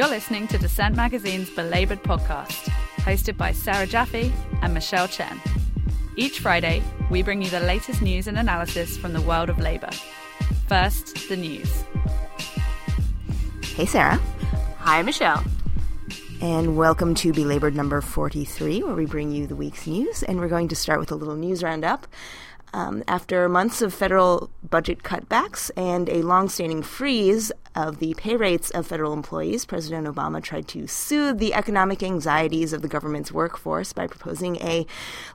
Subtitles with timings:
[0.00, 2.70] You're listening to Dissent Magazine's Belabored podcast,
[3.00, 4.32] hosted by Sarah Jaffe
[4.62, 5.38] and Michelle Chen.
[6.16, 9.90] Each Friday, we bring you the latest news and analysis from the world of labour.
[10.66, 11.84] First, the news.
[13.74, 14.18] Hey, Sarah.
[14.78, 15.44] Hi, Michelle.
[16.40, 20.22] And welcome to Belabored number 43, where we bring you the week's news.
[20.22, 22.06] And we're going to start with a little news roundup.
[22.72, 28.70] Um, after months of federal budget cutbacks and a long-standing freeze of the pay rates
[28.70, 33.92] of federal employees, President Obama tried to soothe the economic anxieties of the government's workforce
[33.92, 34.86] by proposing a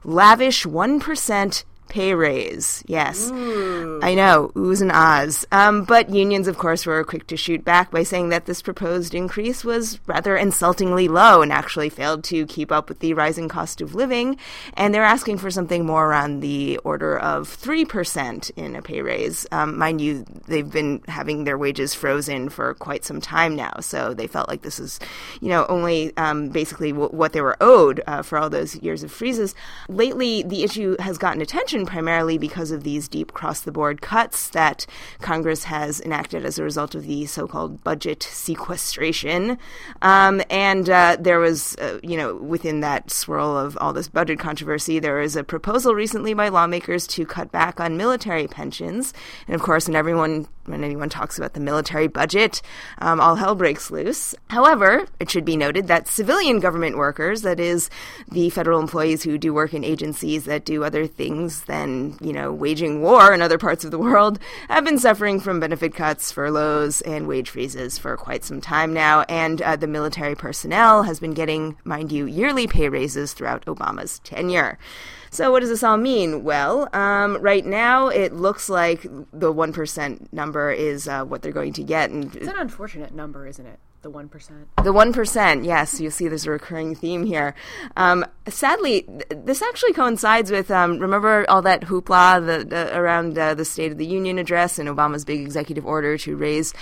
[0.04, 2.82] lavish 1% pay raise.
[2.86, 3.30] Yes.
[3.30, 4.00] Ooh.
[4.02, 5.46] I know, oohs and ahs.
[5.52, 9.14] Um, but unions, of course, were quick to shoot back by saying that this proposed
[9.14, 13.80] increase was rather insultingly low and actually failed to keep up with the rising cost
[13.80, 14.36] of living.
[14.74, 19.46] And they're asking for something more around the order of 3% in a pay raise.
[19.52, 23.74] Um, mind you, they've been having their wages frozen for quite some time now.
[23.80, 24.98] So they felt like this is,
[25.40, 29.02] you know, only um, basically w- what they were owed uh, for all those years
[29.02, 29.54] of freezes.
[29.88, 34.48] Lately, the issue has gotten attention primarily because of these deep cross the board cuts
[34.50, 34.86] that
[35.20, 39.58] Congress has enacted as a result of the so called budget sequestration.
[40.00, 44.38] Um, and uh, there was, uh, you know, within that swirl of all this budget
[44.38, 49.12] controversy, there was a proposal recently by lawmakers to cut back on military pensions.
[49.46, 52.62] And of course, when everyone when anyone talks about the military budget,
[52.98, 54.34] um, all hell breaks loose.
[54.48, 57.90] However, it should be noted that civilian government workers, that is,
[58.30, 62.52] the federal employees who do work in agencies that do other things than, you know,
[62.52, 67.00] waging war in other parts of the world, have been suffering from benefit cuts, furloughs,
[67.02, 69.24] and wage freezes for quite some time now.
[69.28, 74.18] And uh, the military personnel has been getting, mind you, yearly pay raises throughout Obama's
[74.20, 74.78] tenure.
[75.36, 76.44] So, what does this all mean?
[76.44, 81.74] Well, um, right now it looks like the 1% number is uh, what they're going
[81.74, 82.08] to get.
[82.08, 83.78] And it's an unfortunate number, isn't it?
[84.06, 84.50] The 1%.
[84.84, 86.00] The 1%, yes.
[86.00, 87.56] You see there's a recurring theme here.
[87.96, 93.36] Um, sadly, th- this actually coincides with, um, remember all that hoopla the, the, around
[93.36, 96.72] uh, the State of the Union address and Obama's big executive order to raise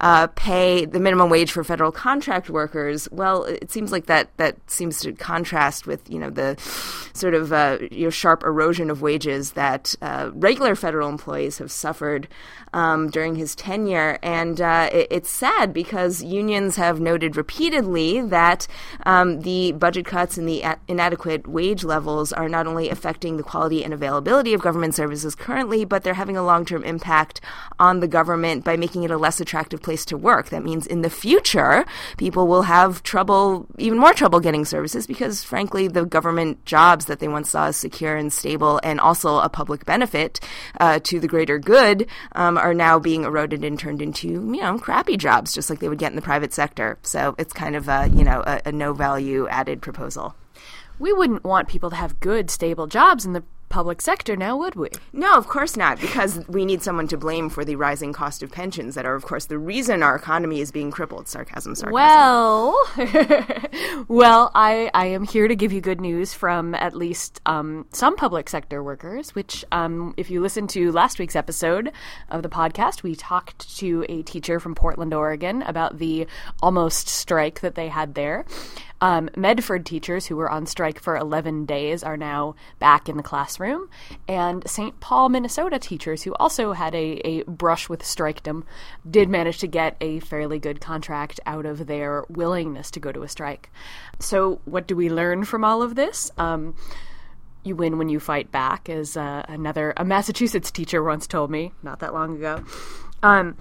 [0.00, 3.08] uh, pay, the minimum wage for federal contract workers?
[3.10, 6.54] Well, it seems like that, that seems to contrast with, you know, the
[7.14, 12.28] sort of uh, your sharp erosion of wages that uh, regular federal employees have suffered
[12.74, 14.18] um, during his tenure.
[14.22, 18.66] And uh, it, it's sad because unions have noted repeatedly that
[19.06, 23.42] um, the budget cuts and the a- inadequate wage levels are not only affecting the
[23.42, 27.40] quality and availability of government services currently, but they're having a long term impact
[27.78, 30.48] on the government by making it a less attractive place to work.
[30.48, 31.84] That means in the future,
[32.18, 37.20] people will have trouble, even more trouble getting services because, frankly, the government jobs that
[37.20, 40.40] they once saw as secure and stable and also a public benefit
[40.80, 44.78] uh, to the greater good um, are now being eroded and turned into, you know,
[44.78, 46.98] crappy jobs, just like they would get in the private sector.
[47.02, 50.34] So it's kind of a, you know, a, a no value added proposal.
[50.98, 54.76] We wouldn't want people to have good, stable jobs in the public sector now, would
[54.76, 54.88] we?
[55.12, 58.52] No, of course not, because we need someone to blame for the rising cost of
[58.52, 61.26] pensions that are, of course, the reason our economy is being crippled.
[61.26, 61.92] Sarcasm, sarcasm.
[61.92, 62.78] Well,
[64.08, 68.14] well, I, I am here to give you good news from at least um, some
[68.14, 71.90] public sector workers, which, um, if you listen to last week's episode
[72.30, 76.28] of the podcast, we talked to a teacher from Portland, Oregon about the
[76.62, 78.44] almost strike that they had there.
[79.04, 83.22] Um, Medford teachers who were on strike for 11 days are now back in the
[83.22, 83.90] classroom.
[84.26, 84.98] And St.
[84.98, 88.62] Paul, Minnesota teachers who also had a, a brush with strikedom
[89.08, 93.22] did manage to get a fairly good contract out of their willingness to go to
[93.22, 93.68] a strike.
[94.20, 96.30] So, what do we learn from all of this?
[96.38, 96.74] Um,
[97.62, 101.72] you win when you fight back, as uh, another a Massachusetts teacher once told me
[101.82, 102.64] not that long ago.
[103.22, 103.58] Um,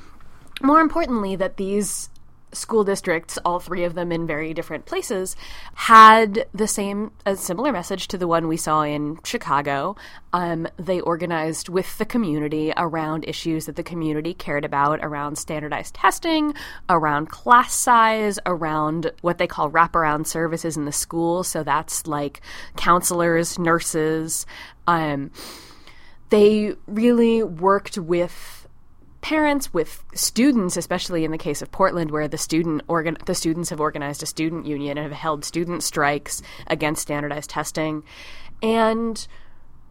[0.61, 2.09] more importantly, that these
[2.53, 5.35] school districts, all three of them in very different places,
[5.75, 9.95] had the same, a similar message to the one we saw in Chicago.
[10.31, 15.95] Um, they organized with the community around issues that the community cared about, around standardized
[15.95, 16.53] testing,
[16.89, 21.43] around class size, around what they call wraparound services in the school.
[21.43, 22.41] So that's like
[22.77, 24.45] counselors, nurses.
[24.87, 25.31] Um,
[26.29, 28.62] they really worked with
[29.23, 33.71] parents, with students, especially in the case of Portland, where the student organ- the students
[33.71, 38.03] have organized a student union and have held student strikes against standardized testing,
[38.61, 39.27] and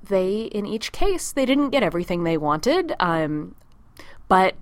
[0.08, 3.54] they, in each case, they didn't get everything they wanted, um,
[4.28, 4.54] but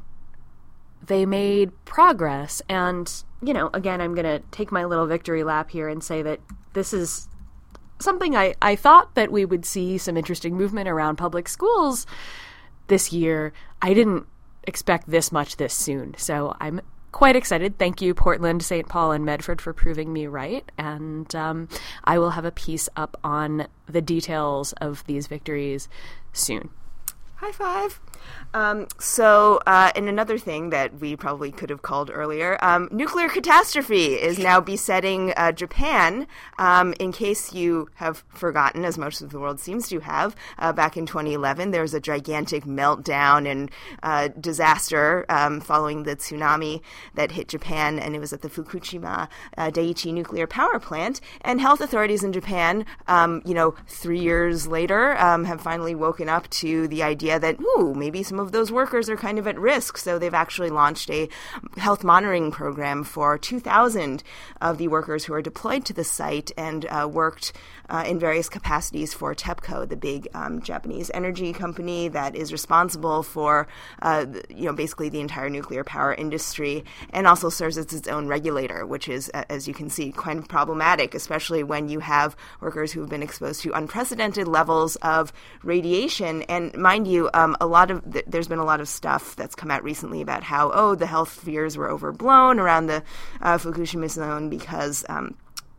[1.04, 2.62] they made progress.
[2.68, 3.12] And
[3.42, 6.40] you know, again, I'm going to take my little victory lap here and say that
[6.74, 7.28] this is
[7.98, 12.06] something I, I thought that we would see some interesting movement around public schools
[12.86, 13.52] this year.
[13.82, 14.26] I didn't
[14.64, 16.14] expect this much this soon.
[16.16, 16.80] So I'm
[17.12, 17.78] quite excited.
[17.78, 18.88] Thank you, Portland, St.
[18.88, 20.70] Paul, and Medford, for proving me right.
[20.78, 21.68] And um,
[22.04, 25.88] I will have a piece up on the details of these victories
[26.32, 26.70] soon.
[27.36, 28.00] High five.
[28.52, 33.28] Um, so, uh, and another thing that we probably could have called earlier, um, nuclear
[33.28, 36.26] catastrophe is now besetting uh, Japan.
[36.58, 40.72] Um, in case you have forgotten, as most of the world seems to have, uh,
[40.72, 43.70] back in 2011, there was a gigantic meltdown and
[44.02, 46.80] uh, disaster um, following the tsunami
[47.14, 51.20] that hit Japan, and it was at the Fukushima uh, Daiichi nuclear power plant.
[51.42, 56.28] And health authorities in Japan, um, you know, three years later, um, have finally woken
[56.28, 59.58] up to the idea that, ooh, maybe some of those workers are kind of at
[59.58, 59.96] risk.
[59.96, 61.28] So they've actually launched a
[61.76, 64.22] health monitoring program for 2,000
[64.60, 67.52] of the workers who are deployed to the site and uh, worked
[67.90, 73.22] uh, in various capacities for TEPCO, the big um, Japanese energy company that is responsible
[73.22, 73.66] for,
[74.02, 78.26] uh, you know, basically the entire nuclear power industry, and also serves as its own
[78.28, 83.00] regulator, which is, as you can see, of problematic, especially when you have workers who
[83.00, 85.32] have been exposed to unprecedented levels of
[85.62, 86.42] radiation.
[86.42, 89.54] And mind you, um, a lot of th- there's been a lot of stuff that's
[89.54, 93.02] come out recently about how oh the health fears were overblown around the
[93.42, 95.04] uh, Fukushima zone because.
[95.08, 95.34] Um,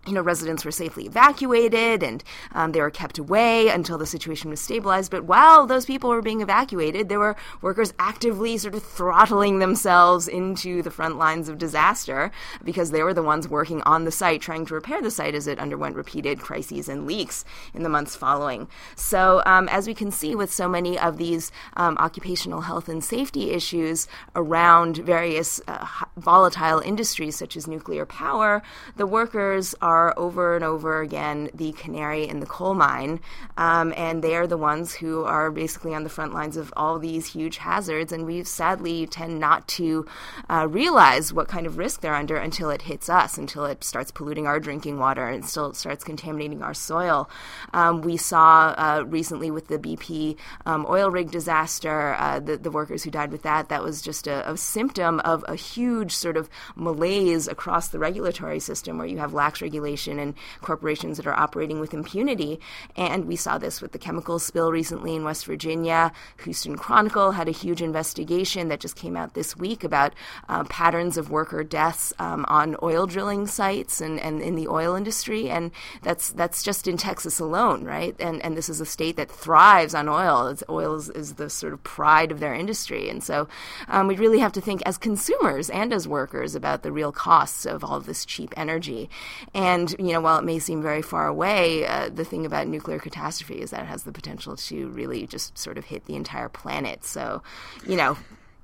[0.08, 4.50] you know, residents were safely evacuated and um, they were kept away until the situation
[4.50, 5.12] was stabilized.
[5.12, 10.28] But while those people were being evacuated, there were workers actively sort of throttling themselves
[10.28, 12.32] into the front lines of disaster
[12.64, 15.46] because they were the ones working on the site trying to repair the site as
[15.46, 17.46] it underwent repeated crises and leaks
[17.76, 18.68] in the months following.
[18.96, 23.04] So, um, as we can see with so many of these um, occupational health and
[23.04, 25.86] safety issues around various uh,
[26.18, 28.64] volatile industries such as nuclear power,
[28.96, 33.20] the workers are are over and over again the canary in the coal mine,
[33.58, 36.98] um, and they are the ones who are basically on the front lines of all
[36.98, 38.12] these huge hazards.
[38.14, 40.06] And we sadly tend not to
[40.50, 44.12] uh, realize what kind of risk they're under until it hits us, until it starts
[44.12, 47.30] polluting our drinking water and still starts contaminating our soil.
[47.74, 52.72] Um, we saw uh, recently with the BP um, oil rig disaster, uh, the, the
[52.72, 56.38] workers who died with that, that was just a, a symptom of a huge sort
[56.38, 59.81] of malaise across the regulatory system where you have lax regulation
[60.20, 62.60] and corporations that are operating with impunity.
[62.96, 66.12] And we saw this with the chemical spill recently in West Virginia.
[66.44, 70.14] Houston Chronicle had a huge investigation that just came out this week about
[70.50, 74.96] uh, patterns of worker deaths um, on oil drilling sites and, and in the oil
[74.96, 75.50] industry.
[75.50, 78.16] And that's that's just in Texas alone, right?
[78.20, 80.48] And and this is a state that thrives on oil.
[80.48, 83.10] It's, oil is, is the sort of pride of their industry.
[83.10, 83.48] And so
[83.88, 87.66] um, we really have to think as consumers and as workers about the real costs
[87.66, 89.10] of all this cheap energy.
[89.54, 92.68] And and, you know, while it may seem very far away, uh, the thing about
[92.68, 96.16] nuclear catastrophe is that it has the potential to really just sort of hit the
[96.16, 97.06] entire planet.
[97.06, 97.42] So,
[97.88, 98.18] you know.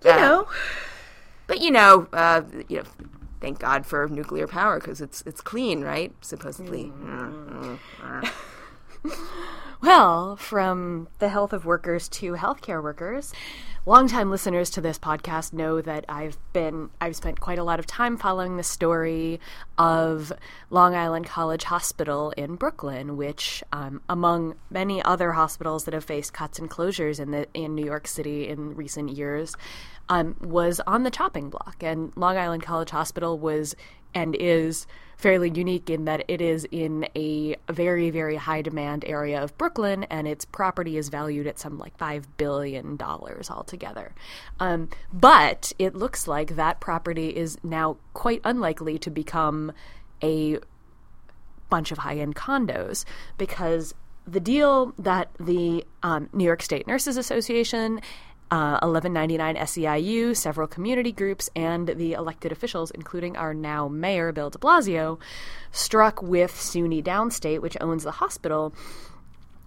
[0.04, 0.48] You uh, know.
[1.48, 2.83] But, you know, uh, you know,
[3.39, 6.13] thank God for nuclear power because it's, it's clean, right?
[6.19, 6.92] Supposedly.
[7.01, 7.80] Mm.
[9.81, 13.31] well, from the health of workers to healthcare workers,
[13.87, 17.87] longtime listeners to this podcast know that I've been I've spent quite a lot of
[17.87, 19.39] time following the story
[19.77, 20.33] of
[20.69, 26.33] Long Island College Hospital in Brooklyn, which, um, among many other hospitals that have faced
[26.33, 29.56] cuts and closures in the in New York City in recent years,
[30.09, 31.77] um, was on the chopping block.
[31.81, 33.73] And Long Island College Hospital was
[34.13, 34.85] and is
[35.18, 40.04] fairly unique in that it is in a very, very high demand area of Brooklyn,
[40.06, 44.14] and its property is valued at some like $5 billion altogether.
[44.59, 49.71] Um, but it looks like that property is now quite unlikely to become
[50.24, 50.59] a
[51.69, 53.04] bunch of high end condos
[53.38, 53.94] because
[54.26, 58.02] the deal that the um, New York State Nurses Association
[58.49, 64.49] uh, 1199 SEIU, several community groups, and the elected officials, including our now mayor, Bill
[64.49, 65.19] de Blasio,
[65.71, 68.73] struck with SUNY Downstate, which owns the hospital,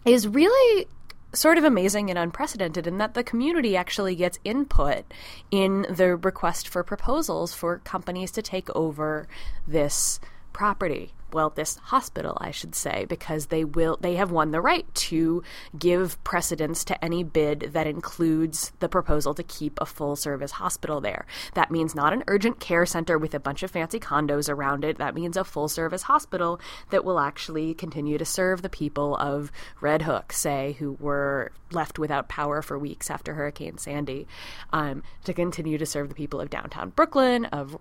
[0.04, 0.87] is really
[1.32, 5.04] sort of amazing and unprecedented in that the community actually gets input
[5.50, 9.28] in the request for proposals for companies to take over
[9.66, 10.18] this
[10.52, 14.92] property well this hospital I should say because they will they have won the right
[14.94, 15.42] to
[15.78, 21.00] give precedence to any bid that includes the proposal to keep a full service hospital
[21.00, 21.26] there.
[21.54, 24.99] That means not an urgent care center with a bunch of fancy condos around it.
[24.99, 26.60] That means a full service hospital
[26.90, 31.99] that will actually continue to serve the people of Red Hook say who were left
[31.99, 34.26] without power for weeks after Hurricane Sandy.
[34.72, 37.76] Um, to continue to serve the people of downtown Brooklyn of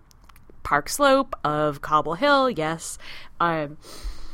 [0.64, 2.98] Park Slope, of Cobble Hill, yes.
[3.40, 3.78] Um,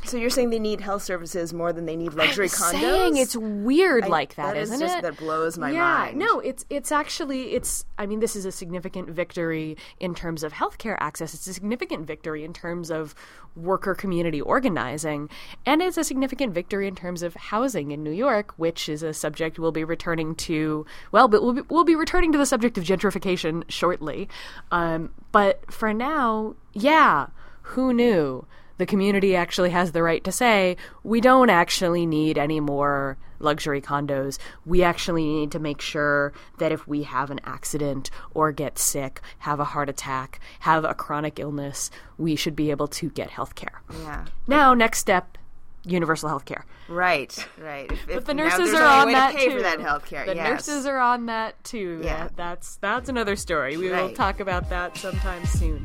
[0.06, 2.80] So you're saying they need health services more than they need luxury I'm condos?
[2.80, 5.02] Saying it's weird I- like that, that is isn't just- it?
[5.02, 6.18] that blows my yeah, mind.
[6.18, 7.84] No, it's it's actually it's.
[7.98, 11.34] I mean, this is a significant victory in terms of healthcare access.
[11.34, 13.14] It's a significant victory in terms of
[13.56, 15.28] worker community organizing,
[15.64, 19.12] and it's a significant victory in terms of housing in New York, which is a
[19.14, 20.86] subject we'll be returning to.
[21.10, 24.28] Well, but we'll be, we'll be returning to the subject of gentrification shortly.
[24.70, 27.28] Um, but for now, yeah,
[27.62, 28.46] who knew?
[28.78, 33.80] The community actually has the right to say, we don't actually need any more luxury
[33.82, 34.38] condos.
[34.64, 39.20] We actually need to make sure that if we have an accident or get sick,
[39.40, 43.54] have a heart attack, have a chronic illness, we should be able to get health
[43.54, 43.82] care.
[44.02, 44.24] Yeah.
[44.46, 45.36] Now, next step
[45.84, 46.64] universal health care.
[46.88, 47.90] Right, right.
[47.90, 49.56] If, But the nurses are on that to pay too.
[49.56, 50.24] for that health care.
[50.26, 50.48] The yes.
[50.50, 52.00] nurses are on that too.
[52.02, 52.24] Yeah.
[52.24, 53.76] That- that's that's another story.
[53.76, 55.84] We will talk about that sometime soon.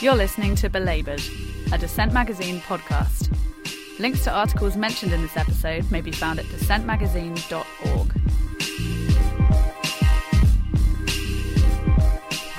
[0.00, 1.22] You're listening to Belabored,
[1.72, 3.36] a Dissent Magazine podcast.
[3.98, 8.20] Links to articles mentioned in this episode may be found at dissentmagazine.org.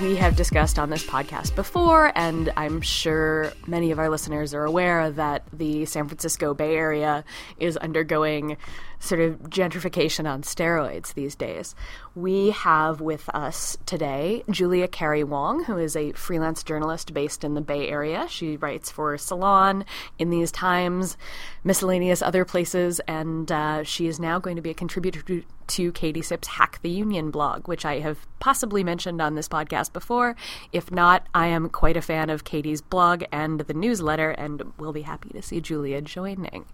[0.01, 4.65] we have discussed on this podcast before, and I'm sure many of our listeners are
[4.65, 7.24] aware that the San Francisco Bay Area
[7.60, 8.57] is undergoing
[9.01, 11.75] sort of gentrification on steroids these days.
[12.15, 17.55] We have with us today Julia Carrie Wong, who is a freelance journalist based in
[17.55, 18.27] the Bay Area.
[18.29, 19.86] She writes for Salon,
[20.20, 21.17] In These Times,
[21.63, 25.91] miscellaneous other places, and uh, she is now going to be a contributor to, to
[25.93, 30.36] Katie Sipp's Hack the Union blog, which I have possibly mentioned on this podcast before.
[30.72, 34.93] If not, I am quite a fan of Katie's blog and the newsletter, and will
[34.93, 36.65] be happy to see Julia joining.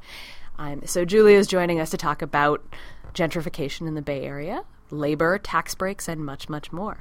[0.57, 2.63] Um, so, Julia is joining us to talk about
[3.13, 6.99] gentrification in the Bay Area, labor, tax breaks, and much, much more.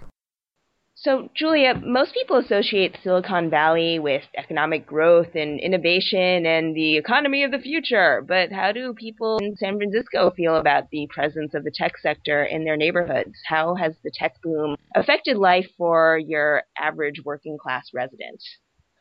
[0.99, 7.45] So, Julia, most people associate Silicon Valley with economic growth and innovation and the economy
[7.45, 8.25] of the future.
[8.27, 12.45] But how do people in San Francisco feel about the presence of the tech sector
[12.45, 13.35] in their neighborhoods?
[13.47, 18.43] How has the tech boom affected life for your average working class resident?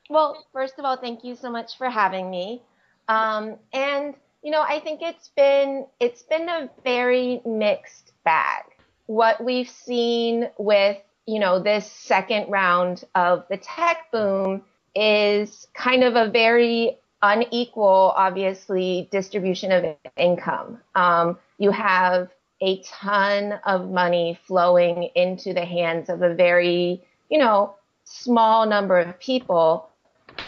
[0.09, 2.61] Well, first of all, thank you so much for having me.
[3.07, 8.63] Um, and you know, I think it's been it's been a very mixed bag.
[9.07, 14.61] What we've seen with you know this second round of the tech boom
[14.95, 20.79] is kind of a very unequal, obviously, distribution of income.
[20.93, 22.29] Um, you have
[22.61, 27.73] a ton of money flowing into the hands of a very, you know,
[28.03, 29.89] small number of people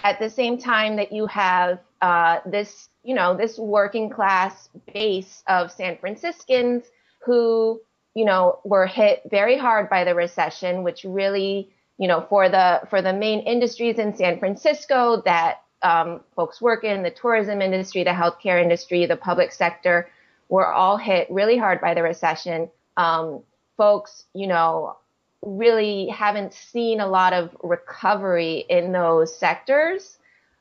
[0.04, 5.44] at the same time that you have uh, this, you know, this working class base
[5.48, 6.84] of San Franciscans
[7.26, 7.82] who,
[8.14, 12.82] you know, were hit very hard by the recession, which really, you know, for the
[12.90, 18.04] for the main industries in San Francisco that um, folks work in, the tourism industry,
[18.04, 20.10] the healthcare industry, the public sector,
[20.50, 22.70] were all hit really hard by the recession.
[22.96, 23.44] Um,
[23.76, 24.98] folks, you know,
[25.42, 30.18] really haven't seen a lot of recovery in those sectors.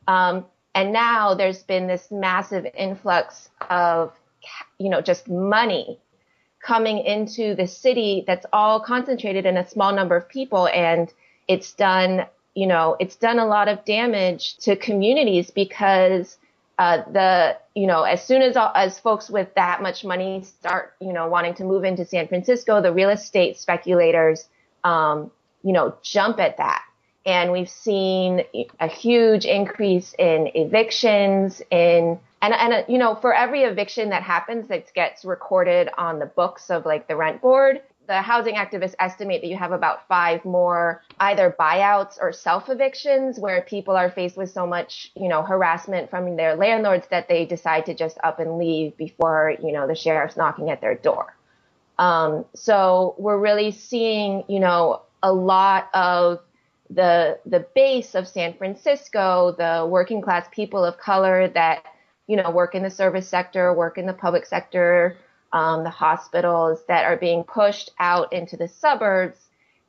[0.06, 0.44] Um,
[0.76, 4.12] and now there's been this massive influx of,
[4.78, 5.98] you know, just money
[6.62, 10.68] coming into the city that's all concentrated in a small number of people.
[10.68, 11.10] And
[11.48, 16.36] it's done, you know, it's done a lot of damage to communities because
[16.78, 21.14] uh, the, you know, as soon as as folks with that much money start, you
[21.14, 24.46] know, wanting to move into San Francisco, the real estate speculators,
[24.84, 25.30] um,
[25.62, 26.82] you know, jump at that.
[27.26, 28.44] And we've seen
[28.78, 34.68] a huge increase in evictions in, and, and, you know, for every eviction that happens
[34.68, 39.42] that gets recorded on the books of like the rent board, the housing activists estimate
[39.42, 44.36] that you have about five more either buyouts or self evictions where people are faced
[44.36, 48.38] with so much, you know, harassment from their landlords that they decide to just up
[48.38, 51.34] and leave before, you know, the sheriff's knocking at their door.
[51.98, 56.40] Um, so we're really seeing, you know, a lot of
[56.90, 61.84] the the base of San Francisco, the working class people of color that
[62.26, 65.16] you know work in the service sector, work in the public sector,
[65.52, 69.38] um, the hospitals that are being pushed out into the suburbs,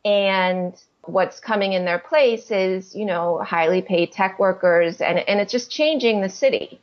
[0.05, 0.73] and
[1.03, 5.51] what's coming in their place is you know highly paid tech workers, and and it's
[5.51, 6.79] just changing the city.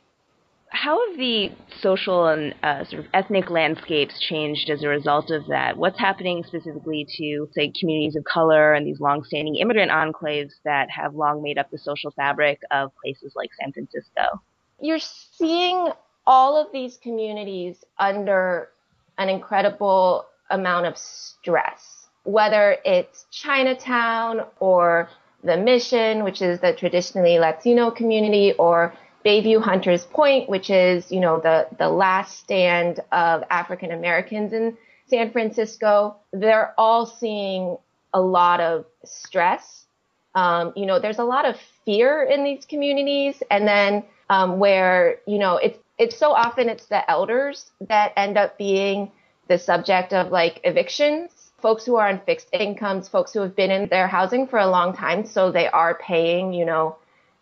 [0.69, 5.47] How have the social and uh, sort of ethnic landscapes changed as a result of
[5.47, 5.77] that?
[5.77, 11.15] What's happening specifically to, say, communities of color and these long-standing immigrant enclaves that have
[11.15, 14.41] long made up the social fabric of places like San Francisco?
[14.79, 15.91] You're seeing
[16.27, 18.69] all of these communities under
[19.17, 25.09] an incredible amount of stress, whether it's Chinatown or
[25.43, 28.93] the Mission, which is the traditionally Latino community, or
[29.25, 34.77] Bayview Hunters Point, which is, you know, the, the last stand of African Americans in
[35.07, 37.77] San Francisco, they're all seeing
[38.13, 39.85] a lot of stress.
[40.35, 41.55] Um, you know, there's a lot of
[41.85, 46.87] fear in these communities, and then um, where you know it's it's so often it's
[46.87, 49.11] the elders that end up being
[49.47, 51.31] the subject of like evictions.
[51.61, 54.67] Folks who are on fixed incomes, folks who have been in their housing for a
[54.67, 56.97] long time, so they are paying, you know,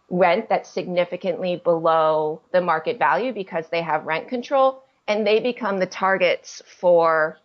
[0.09, 5.79] rent that's significantly below the market value because they have rent control, and they become
[5.79, 7.37] the targets for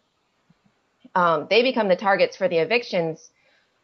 [1.15, 3.31] um, they become the targets for the evictions.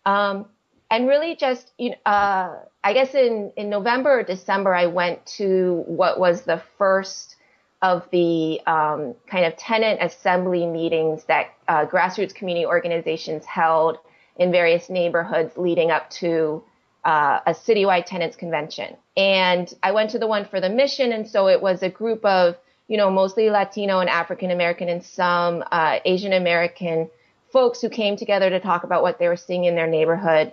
[0.07, 0.47] Um,
[0.91, 5.25] and really just, you know, uh, I guess in, in November or December, I went
[5.39, 7.37] to what was the first
[7.83, 13.99] of the um, kind of tenant assembly meetings that uh, grassroots community organizations held
[14.37, 16.63] in various neighborhoods leading up to
[17.05, 18.97] uh, a citywide tenants convention.
[19.17, 22.25] And I went to the one for the mission, and so it was a group
[22.25, 22.57] of
[22.89, 27.09] you know, mostly Latino and African American and some uh, Asian American
[27.51, 30.53] folks who came together to talk about what they were seeing in their neighborhood.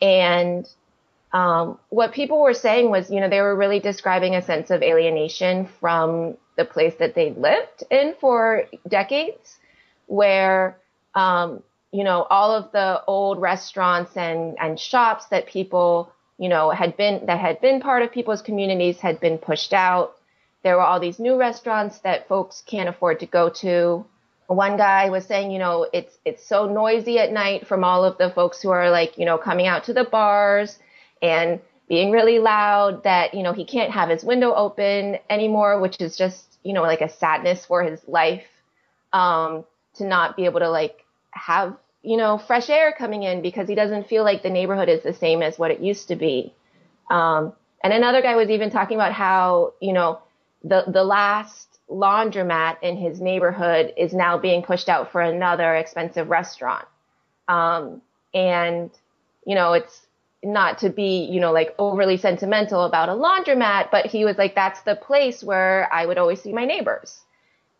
[0.00, 0.66] And
[1.32, 4.82] um, what people were saying was, you know, they were really describing a sense of
[4.82, 9.58] alienation from the place that they lived in for decades,
[10.06, 10.78] where,
[11.14, 16.70] um, you know, all of the old restaurants and, and shops that people, you know,
[16.70, 20.18] had been, that had been part of people's communities had been pushed out
[20.62, 24.04] there were all these new restaurants that folks can't afford to go to.
[24.48, 28.16] One guy was saying, you know, it's it's so noisy at night from all of
[28.18, 30.78] the folks who are like, you know, coming out to the bars
[31.22, 36.00] and being really loud that, you know, he can't have his window open anymore, which
[36.00, 38.46] is just, you know, like a sadness for his life.
[39.12, 39.64] Um,
[39.94, 41.04] to not be able to like
[41.38, 45.02] have, you know, fresh air coming in because he doesn't feel like the neighborhood is
[45.02, 46.54] the same as what it used to be.
[47.10, 47.52] Um,
[47.82, 50.20] and another guy was even talking about how, you know,
[50.64, 56.28] the the last laundromat in his neighborhood is now being pushed out for another expensive
[56.28, 56.86] restaurant.
[57.46, 58.02] Um,
[58.34, 58.90] and
[59.46, 60.02] you know, it's
[60.42, 64.54] not to be, you know, like overly sentimental about a laundromat, but he was like,
[64.54, 67.20] that's the place where I would always see my neighbors.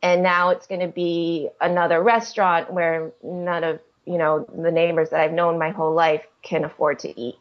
[0.02, 5.10] And now it's going to be another restaurant where none of, you know, the neighbors
[5.10, 7.36] that I've known my whole life can afford to eat.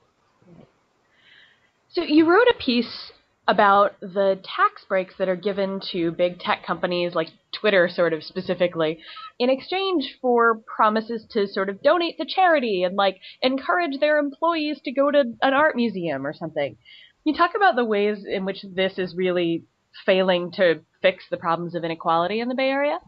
[1.90, 3.12] So you wrote a piece
[3.48, 8.24] about the tax breaks that are given to big tech companies like Twitter, sort of
[8.24, 9.00] specifically,
[9.40, 14.82] in exchange for promises to sort of donate to charity and like encourage their employees
[14.84, 16.76] to go to an art museum or something.
[17.24, 19.64] You talk about the ways in which this is really
[20.06, 23.00] failing to fix the problems of inequality in the Bay Area?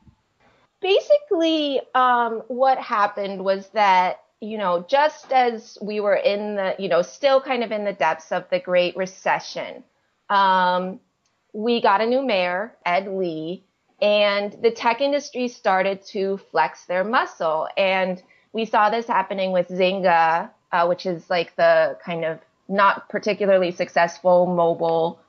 [0.82, 6.88] Basically, um, what happened was that you know, just as we were in the, you
[6.88, 9.84] know, still kind of in the depths of the Great Recession,
[10.30, 11.00] um,
[11.52, 13.64] we got a new mayor, Ed Lee,
[14.02, 17.68] and the tech industry started to flex their muscle.
[17.76, 18.22] And
[18.54, 23.72] we saw this happening with Zynga, uh, which is like the kind of not particularly
[23.72, 25.20] successful mobile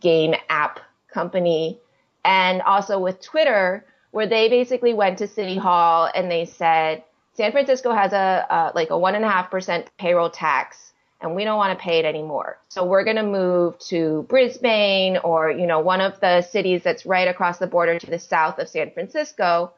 [0.00, 0.80] game app
[1.16, 1.80] company,
[2.24, 7.02] and also with Twitter, where they basically went to City Hall and they said,
[7.34, 11.44] San Francisco has a, like a one and a half percent payroll tax and we
[11.44, 12.58] don't want to pay it anymore.
[12.68, 17.06] So we're going to move to Brisbane or, you know, one of the cities that's
[17.06, 19.72] right across the border to the south of San Francisco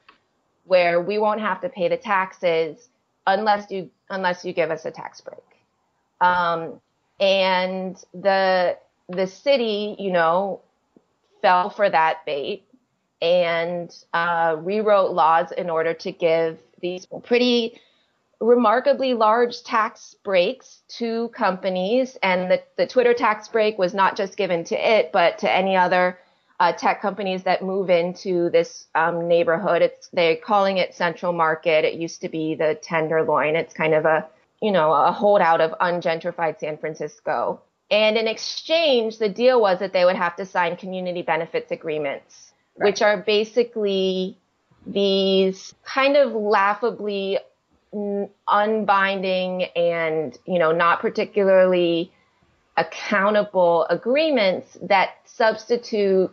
[0.65, 2.89] where we won't have to pay the taxes
[3.27, 5.49] unless you unless you give us a tax break.
[6.21, 6.81] Um,
[7.21, 8.77] and the
[9.09, 10.61] the city, you know,
[11.41, 12.65] fell for that bait
[13.21, 17.81] and uh, rewrote laws in order to give these pretty
[18.41, 24.37] remarkably large tax breaks to companies, and the, the Twitter tax break was not just
[24.37, 26.19] given to it, but to any other
[26.61, 29.83] uh, tech companies that move into this um, neighborhood.
[29.83, 31.85] It's they're calling it Central Market.
[31.85, 33.57] It used to be the Tenderloin.
[33.57, 34.27] It's kind of a
[34.61, 37.61] you know a holdout of ungentrified San Francisco.
[37.91, 42.53] And in exchange, the deal was that they would have to sign community benefits agreements,
[42.77, 42.87] right.
[42.87, 44.37] which are basically
[44.87, 47.39] these kind of laughably
[48.47, 52.13] unbinding and you know not particularly
[52.77, 56.31] accountable agreements that substitute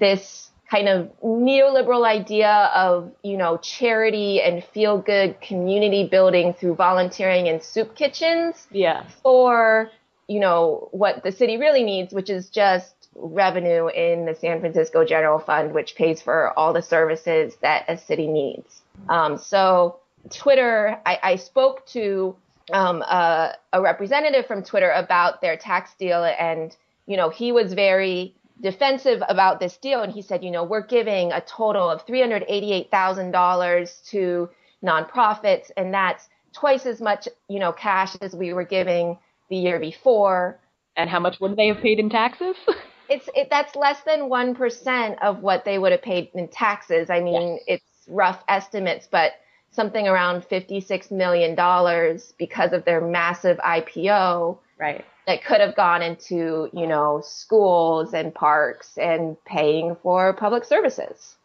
[0.00, 6.74] this kind of neoliberal idea of you know charity and feel good community building through
[6.74, 9.88] volunteering in soup kitchens yeah for
[10.32, 15.04] you know what the city really needs which is just revenue in the San Francisco
[15.04, 18.82] General Fund which pays for all the services that a city needs.
[19.08, 19.98] Um, so
[20.30, 22.36] Twitter, I, I spoke to
[22.72, 26.74] um, a, a representative from Twitter about their tax deal, and
[27.06, 30.86] you know he was very defensive about this deal, and he said, you know, we're
[30.86, 34.48] giving a total of three hundred eighty-eight thousand dollars to
[34.82, 39.18] nonprofits, and that's twice as much, you know, cash as we were giving
[39.52, 40.58] the year before.
[40.96, 42.56] And how much would they have paid in taxes?
[43.08, 47.10] it's it, that's less than one percent of what they would have paid in taxes.
[47.10, 47.62] I mean, yes.
[47.66, 49.32] it's rough estimates, but
[49.70, 54.58] something around fifty-six million dollars because of their massive IPO.
[54.80, 55.04] Right.
[55.26, 61.36] That could have gone into you know schools and parks and paying for public services.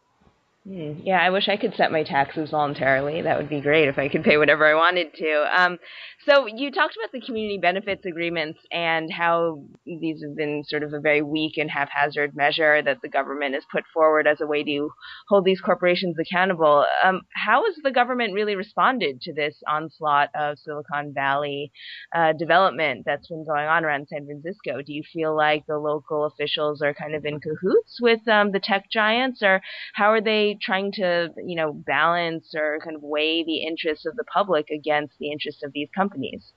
[0.67, 0.99] Hmm.
[1.01, 3.21] Yeah, I wish I could set my taxes voluntarily.
[3.21, 5.45] That would be great if I could pay whatever I wanted to.
[5.57, 5.77] Um,
[6.27, 10.91] so you talked about the community benefits agreements and how these have been sort of
[10.91, 14.61] a very weak and haphazard measure that the government has put forward as a way
[14.65, 14.89] to
[15.29, 16.85] hold these corporations accountable.
[17.01, 21.71] Um, how has the government really responded to this onslaught of Silicon Valley
[22.13, 24.81] uh, development that's been going on around San Francisco?
[24.85, 28.59] Do you feel like the local officials are kind of in cahoots with um, the
[28.59, 29.61] tech giants, or
[29.93, 34.15] how are they trying to, you know, balance or kind of weigh the interests of
[34.15, 36.53] the public against the interests of these companies?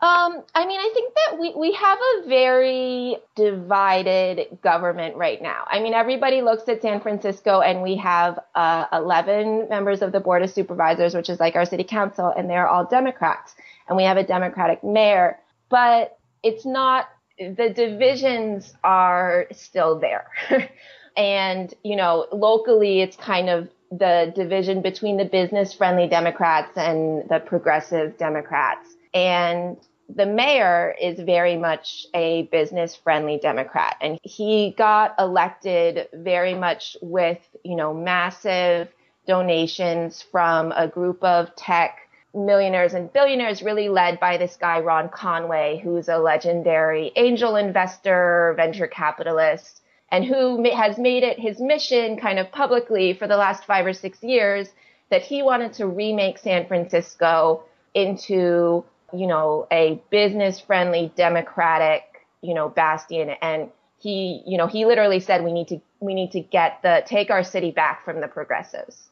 [0.00, 5.64] Um, I mean, I think that we, we have a very divided government right now.
[5.66, 10.20] I mean, everybody looks at San Francisco and we have uh, 11 members of the
[10.20, 13.56] Board of Supervisors, which is like our city council, and they're all Democrats.
[13.88, 15.36] And we have a Democratic mayor,
[15.68, 20.30] but it's not, the divisions are still there.
[21.18, 27.28] And, you know, locally, it's kind of the division between the business friendly Democrats and
[27.28, 28.88] the progressive Democrats.
[29.12, 29.76] And
[30.08, 33.96] the mayor is very much a business friendly Democrat.
[34.00, 38.88] And he got elected very much with, you know, massive
[39.26, 41.98] donations from a group of tech
[42.32, 48.54] millionaires and billionaires, really led by this guy, Ron Conway, who's a legendary angel investor,
[48.56, 49.77] venture capitalist
[50.10, 53.92] and who has made it his mission kind of publicly for the last five or
[53.92, 54.68] six years
[55.10, 57.62] that he wanted to remake San Francisco
[57.94, 63.30] into, you know, a business friendly, democratic, you know, bastion.
[63.42, 67.02] And he, you know, he literally said we need to, we need to get the,
[67.06, 69.08] take our city back from the progressives.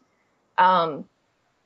[0.59, 1.07] Um,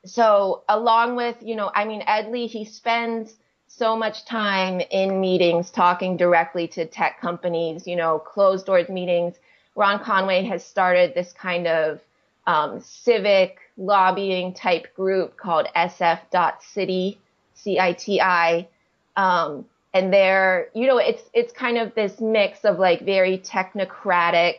[0.05, 3.35] so along with, you know, I mean, Ed Lee, he spends
[3.77, 9.37] so much time in meetings talking directly to tech companies, you know, closed doors meetings.
[9.77, 12.01] Ron Conway has started this kind of
[12.47, 17.17] um, civic lobbying type group called SF.citi,
[17.55, 18.69] C-I-T-I.
[19.17, 24.57] Um, and they're, you know, it's, it's kind of this mix of like very technocratic,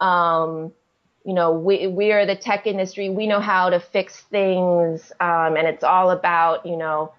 [0.00, 0.72] um,
[1.24, 3.10] you know, we, we are the tech industry.
[3.10, 5.12] We know how to fix things.
[5.20, 7.12] Um, and it's all about, you know,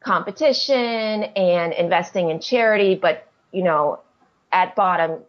[0.00, 4.00] competition and investing in charity, but you know,
[4.52, 5.20] at bottom,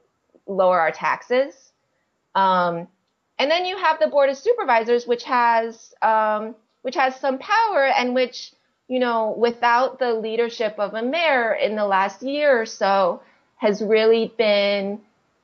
[0.47, 1.53] lower our taxes.
[2.35, 2.87] Um,
[3.37, 7.85] and then you have the board of supervisors, which has um, which has some power
[7.85, 8.53] and which
[8.87, 13.21] you know, without the leadership of a mayor in the last year or so,
[13.55, 14.99] has really been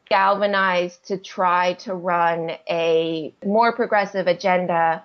[0.09, 5.01] galvanized to try to run a more progressive agenda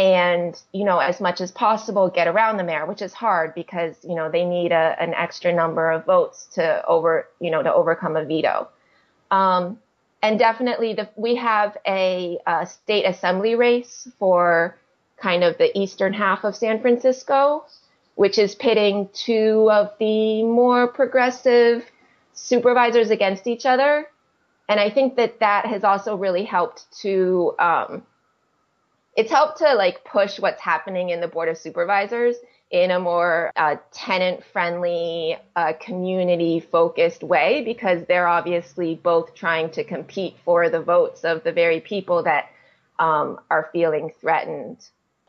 [0.00, 3.94] and you know as much as possible get around the mayor which is hard because
[4.02, 7.72] you know they need a, an extra number of votes to over you know to
[7.72, 8.66] overcome a veto.
[9.30, 9.78] Um,
[10.22, 14.76] and definitely the, we have a, a, state assembly race for
[15.16, 17.64] kind of the eastern half of san francisco
[18.14, 21.84] which is pitting two of the more progressive
[22.32, 24.06] supervisors against each other.
[24.68, 28.02] And i think that that has also really helped to um,
[29.16, 32.36] it's helped to like push what's happening in the board of supervisors
[32.70, 39.70] in a more uh, tenant friendly, uh, community focused way because they're obviously both trying
[39.70, 42.48] to compete for the votes of the very people that
[43.00, 44.78] um, are feeling threatened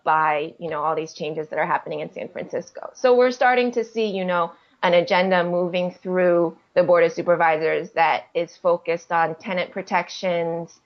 [0.04, 2.92] by you know all these changes that are happening in San Francisco.
[2.94, 4.52] So we're starting to see you know
[4.84, 10.80] an agenda moving through the board of supervisors that is focused on tenant protections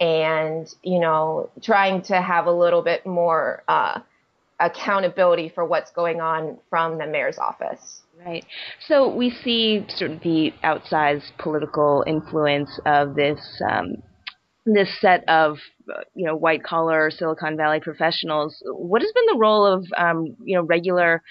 [0.00, 4.00] and you know trying to have a little bit more uh,
[4.58, 8.02] accountability for what's going on from the mayor's office.
[8.24, 8.44] Right.
[8.86, 14.02] So we see sort of the outsized political influence of this um,
[14.66, 15.58] this set of
[16.14, 18.62] you know white collar Silicon Valley professionals.
[18.66, 21.22] What has been the role of um, you know regular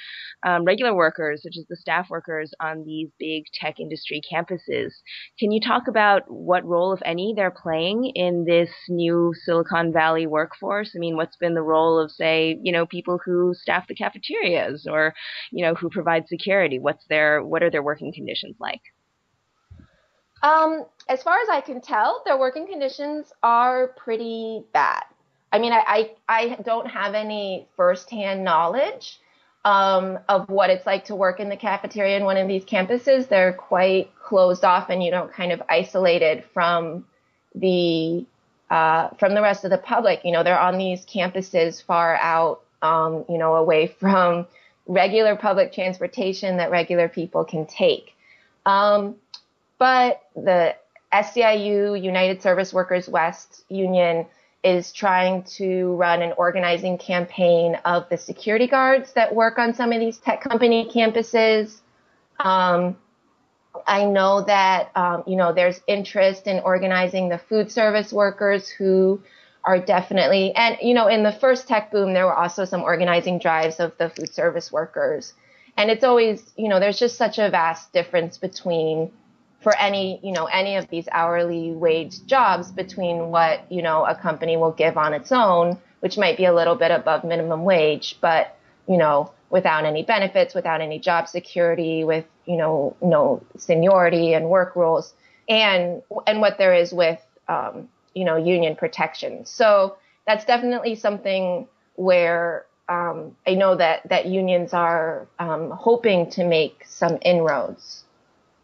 [0.44, 4.92] um, regular workers, such as the staff workers on these big tech industry campuses?
[5.40, 10.26] Can you talk about what role, if any, they're playing in this new Silicon Valley
[10.26, 10.92] workforce?
[10.96, 14.88] I mean, what's been the role of say you know people who staff the cafeterias
[14.90, 15.14] or
[15.52, 16.80] you know who provide security?
[16.80, 18.82] What's their what are their working conditions like?
[20.42, 25.04] Um, as far as I can tell, their working conditions are pretty bad.
[25.52, 29.20] I mean, I, I, I don't have any firsthand knowledge
[29.66, 33.28] um, of what it's like to work in the cafeteria in one of these campuses.
[33.28, 37.06] They're quite closed off, and you don't kind of isolated from
[37.56, 38.26] the
[38.70, 40.22] uh, from the rest of the public.
[40.24, 44.48] You know, they're on these campuses far out, um, you know, away from
[44.88, 48.16] regular public transportation that regular people can take.
[48.66, 49.16] Um,
[49.80, 50.76] but the
[51.12, 54.28] SEIU, United Service Workers West Union,
[54.64, 59.94] is trying to run an organizing campaign of the security guards that work on some
[59.94, 61.80] of these tech company campuses.
[62.40, 62.98] Um,
[63.88, 69.22] I know that um, you know there's interest in organizing the food service workers who
[69.64, 73.40] are definitely and you know in the first tech boom there were also some organizing
[73.40, 75.34] drives of the food service workers
[75.78, 79.12] and it's always you know there's just such a vast difference between
[79.62, 84.16] for any, you know, any of these hourly wage jobs between what, you know, a
[84.16, 88.18] company will give on its own, which might be a little bit above minimum wage,
[88.22, 94.34] but, you know, without any benefits, without any job security, with, you know, no seniority
[94.34, 95.14] and work rules
[95.50, 97.20] and, and what there is with,
[97.50, 99.46] um, you know, union protection.
[99.46, 106.46] So that's definitely something where um, I know that, that unions are um, hoping to
[106.46, 108.04] make some inroads.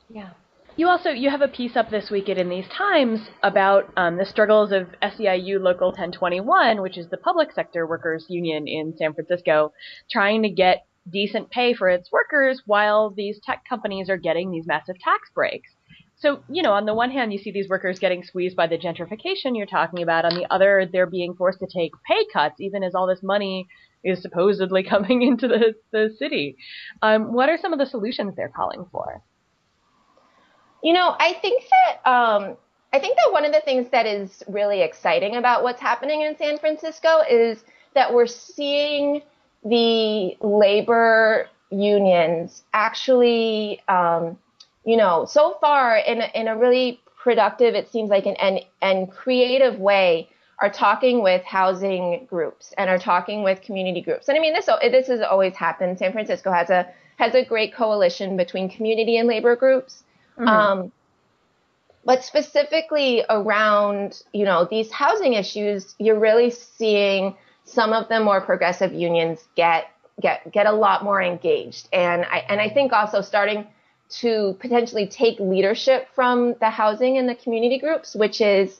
[0.10, 0.30] Yeah.
[0.78, 4.18] You also you have a piece up this week at In These Times about um,
[4.18, 9.14] the struggles of SEIU Local 1021, which is the public sector workers union in San
[9.14, 9.72] Francisco,
[10.12, 14.68] trying to get decent pay for its workers while these tech companies are getting these
[14.68, 15.70] massive tax breaks.
[16.18, 18.78] So, you know, on the one hand, you see these workers getting squeezed by the
[18.78, 20.26] gentrification you're talking about.
[20.26, 23.68] On the other, they're being forced to take pay cuts, even as all this money
[24.04, 26.58] is supposedly coming into the, the city.
[27.02, 29.24] Um, what are some of the solutions they're calling for?
[30.86, 32.56] You know, I think that um,
[32.94, 36.38] I think that one of the things that is really exciting about what's happening in
[36.38, 37.64] San Francisco is
[37.96, 39.24] that we're seeing
[39.64, 44.38] the labor unions actually, um,
[44.86, 48.60] you know, so far in a, in a really productive, it seems like an and,
[48.84, 54.28] and creative way, are talking with housing groups and are talking with community groups.
[54.28, 55.98] And I mean, this this has always happened.
[55.98, 60.04] San Francisco has a has a great coalition between community and labor groups.
[60.38, 60.48] Mm-hmm.
[60.48, 60.92] Um,
[62.06, 68.42] but specifically around, you know, these housing issues, you're really seeing some of the more
[68.42, 69.88] progressive unions get
[70.22, 73.66] get get a lot more engaged, and I and I think also starting
[74.08, 78.80] to potentially take leadership from the housing and the community groups, which is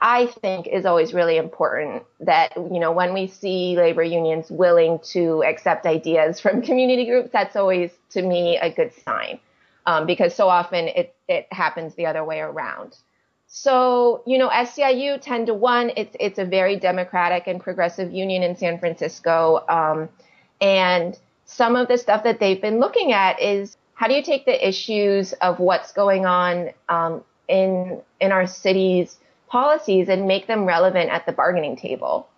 [0.00, 4.98] I think is always really important that, you know, when we see labor unions willing
[5.12, 9.38] to accept ideas from community groups, that's always to me a good sign
[9.86, 12.96] um, because so often it, it happens the other way around.
[13.46, 18.42] So, you know, SEIU 10 to 1, it's, it's a very democratic and progressive union
[18.42, 19.64] in San Francisco.
[19.68, 20.08] Um,
[20.60, 24.44] and some of the stuff that they've been looking at is how do you take
[24.44, 29.16] the issues of what's going on um, in, in our city's
[29.48, 32.28] policies and make them relevant at the bargaining table?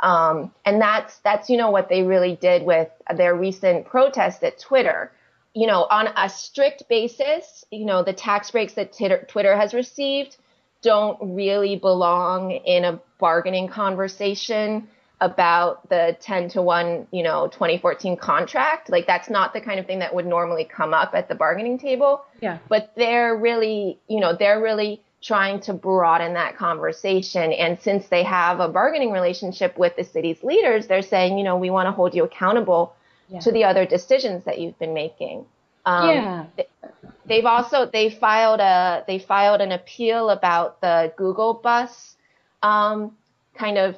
[0.00, 4.60] Um, and that's, that's, you know, what they really did with their recent protest at
[4.60, 5.10] Twitter
[5.54, 8.96] you know, on a strict basis, you know, the tax breaks that
[9.28, 10.36] Twitter has received
[10.82, 14.88] don't really belong in a bargaining conversation
[15.20, 18.88] about the 10 to 1, you know, 2014 contract.
[18.88, 21.78] Like that's not the kind of thing that would normally come up at the bargaining
[21.78, 22.24] table.
[22.40, 22.58] Yeah.
[22.68, 27.52] But they're really, you know, they're really trying to broaden that conversation.
[27.52, 31.56] And since they have a bargaining relationship with the city's leaders, they're saying, you know,
[31.56, 32.94] we want to hold you accountable
[33.28, 33.40] yeah.
[33.40, 35.44] to the other decisions that you've been making.
[35.84, 36.46] Um, yeah.
[37.26, 42.16] They've also they filed a they filed an appeal about the Google bus
[42.62, 43.16] um,
[43.54, 43.96] kind of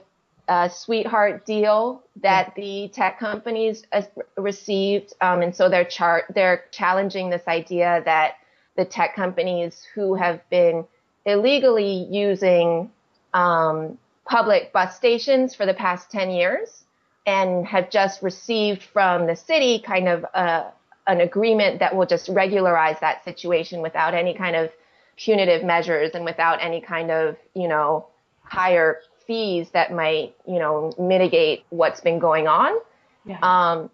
[0.48, 4.02] uh, sweetheart deal that the tech companies uh,
[4.36, 8.34] received, um, and so they're chart they're challenging this idea that
[8.76, 10.84] the tech companies who have been
[11.24, 12.90] illegally using
[13.34, 16.84] um, public bus stations for the past 10 years
[17.30, 20.72] and have just received from the city kind of a,
[21.06, 24.70] an agreement that will just regularize that situation without any kind of
[25.16, 28.06] punitive measures and without any kind of, you know,
[28.42, 32.76] higher fees that might, you know, mitigate what's been going on.
[33.24, 33.38] Yeah.
[33.42, 33.90] Um,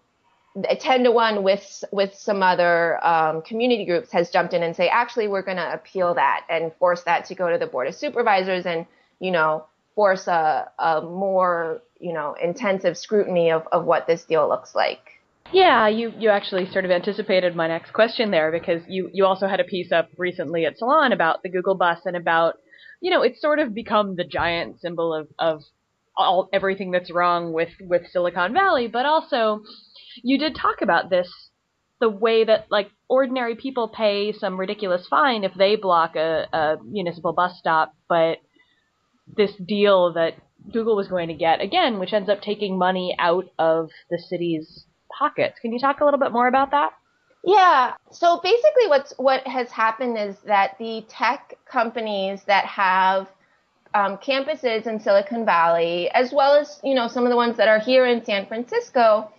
[0.79, 4.87] 10 to 1 with with some other um, community groups has jumped in and say
[4.87, 7.93] actually we're going to appeal that and force that to go to the board of
[7.93, 8.87] supervisors and
[9.19, 14.47] you know force a, a more you know intensive scrutiny of, of what this deal
[14.47, 14.99] looks like.
[15.51, 19.47] Yeah you you actually sort of anticipated my next question there because you you also
[19.47, 22.55] had a piece up recently at salon about the google bus and about
[23.01, 25.63] you know it's sort of become the giant symbol of of
[26.17, 28.87] all everything that's wrong with with silicon valley.
[28.87, 29.61] But also
[30.23, 31.31] you did talk about this
[31.99, 36.77] the way that like ordinary people pay some ridiculous fine if they block a, a
[36.83, 38.37] municipal bus stop, but
[39.35, 40.33] this deal that
[40.71, 44.85] Google was going to get again, which ends up taking money out of the city's
[45.17, 45.59] pockets.
[45.61, 46.93] Can you talk a little bit more about that?
[47.43, 47.93] Yeah.
[48.11, 53.27] So basically, what's what has happened is that the tech companies that have
[53.93, 57.67] um, campuses in Silicon Valley, as well as you know some of the ones that
[57.67, 59.31] are here in San Francisco,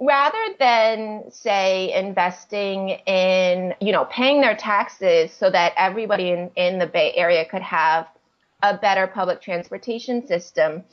[0.00, 6.78] rather than say investing in you know paying their taxes so that everybody in, in
[6.78, 8.06] the bay area could have
[8.62, 10.84] a better public transportation system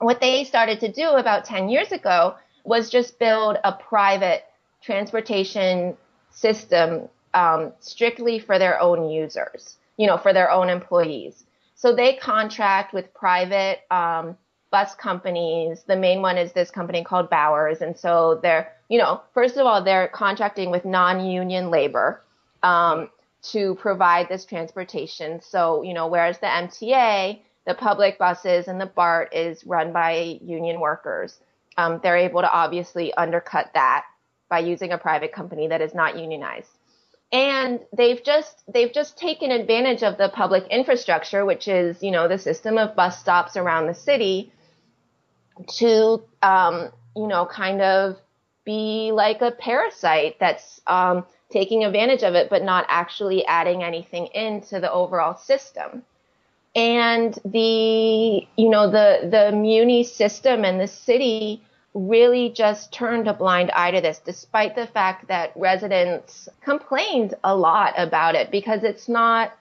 [0.00, 4.44] what they started to do about 10 years ago was just build a private
[4.82, 5.96] transportation
[6.30, 12.14] system um, strictly for their own users you know for their own employees so they
[12.14, 14.36] contract with private um,
[14.70, 15.84] bus companies.
[15.86, 17.80] The main one is this company called Bauer's.
[17.80, 22.22] And so they're, you know, first of all, they're contracting with non union labor
[22.62, 23.10] um,
[23.42, 25.40] to provide this transportation.
[25.40, 30.38] So, you know, whereas the MTA, the public buses, and the BART is run by
[30.42, 31.38] union workers,
[31.76, 34.04] um, they're able to obviously undercut that
[34.48, 36.70] by using a private company that is not unionized
[37.30, 42.26] and they've just they've just taken advantage of the public infrastructure which is you know
[42.26, 44.50] the system of bus stops around the city
[45.66, 48.16] to, um, you know, kind of
[48.68, 54.26] be like a parasite that's um, taking advantage of it, but not actually adding anything
[54.34, 56.02] into the overall system.
[56.76, 61.62] And the, you know, the, the Muni system and the city
[61.94, 67.56] really just turned a blind eye to this, despite the fact that residents complained a
[67.56, 69.56] lot about it because it's not,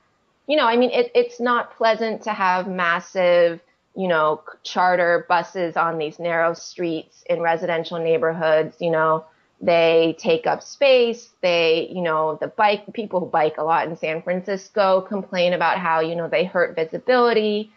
[0.48, 3.62] you know, I mean, it, it's not pleasant to have massive
[3.98, 9.26] you know, charter buses on these narrow streets in residential neighborhoods, you know,
[9.60, 11.32] they take up space.
[11.42, 15.80] They, you know, the bike, people who bike a lot in San Francisco complain about
[15.80, 17.72] how, you know, they hurt visibility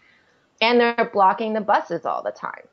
[0.61, 2.64] and they're blocking the buses all the time.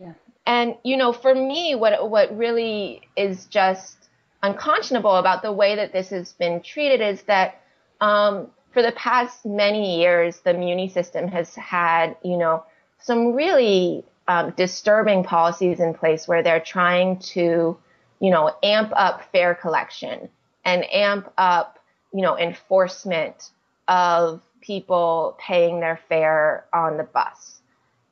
[0.00, 0.14] Yeah.
[0.44, 4.08] And, you know, for me, what, what really is just
[4.42, 7.62] unconscionable about the way that this has been treated is that,
[8.00, 12.64] um, for the past many years, the Muni system has had, you know,
[13.06, 17.78] some really um, disturbing policies in place where they're trying to,
[18.20, 20.28] you know, amp up fare collection
[20.64, 21.78] and amp up,
[22.12, 23.50] you know, enforcement
[23.86, 27.60] of people paying their fare on the bus,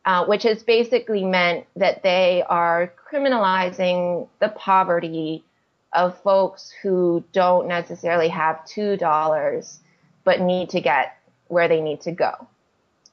[0.04, 5.42] uh, which has basically meant that they are criminalizing the poverty
[5.92, 9.80] of folks who don't necessarily have two dollars
[10.22, 11.16] but need to get
[11.48, 12.46] where they need to go.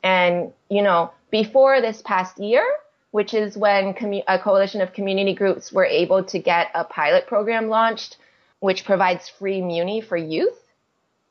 [0.04, 2.64] And, you know, before this past year,
[3.12, 7.28] which is when commu- a coalition of community groups were able to get a pilot
[7.28, 8.18] program launched,
[8.60, 10.60] which provides free Muni for youth.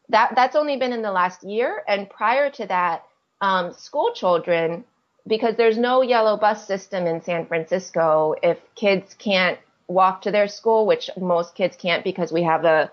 [0.09, 3.05] That that's only been in the last year, and prior to that,
[3.41, 4.85] um, school children,
[5.27, 8.35] because there's no yellow bus system in San Francisco.
[8.43, 12.91] If kids can't walk to their school, which most kids can't because we have a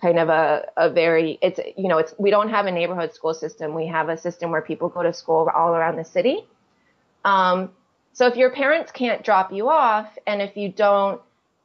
[0.00, 3.34] kind of a, a very it's you know it's we don't have a neighborhood school
[3.34, 3.74] system.
[3.74, 6.46] We have a system where people go to school all around the city.
[7.24, 7.70] Um,
[8.12, 11.20] so if your parents can't drop you off and if you don't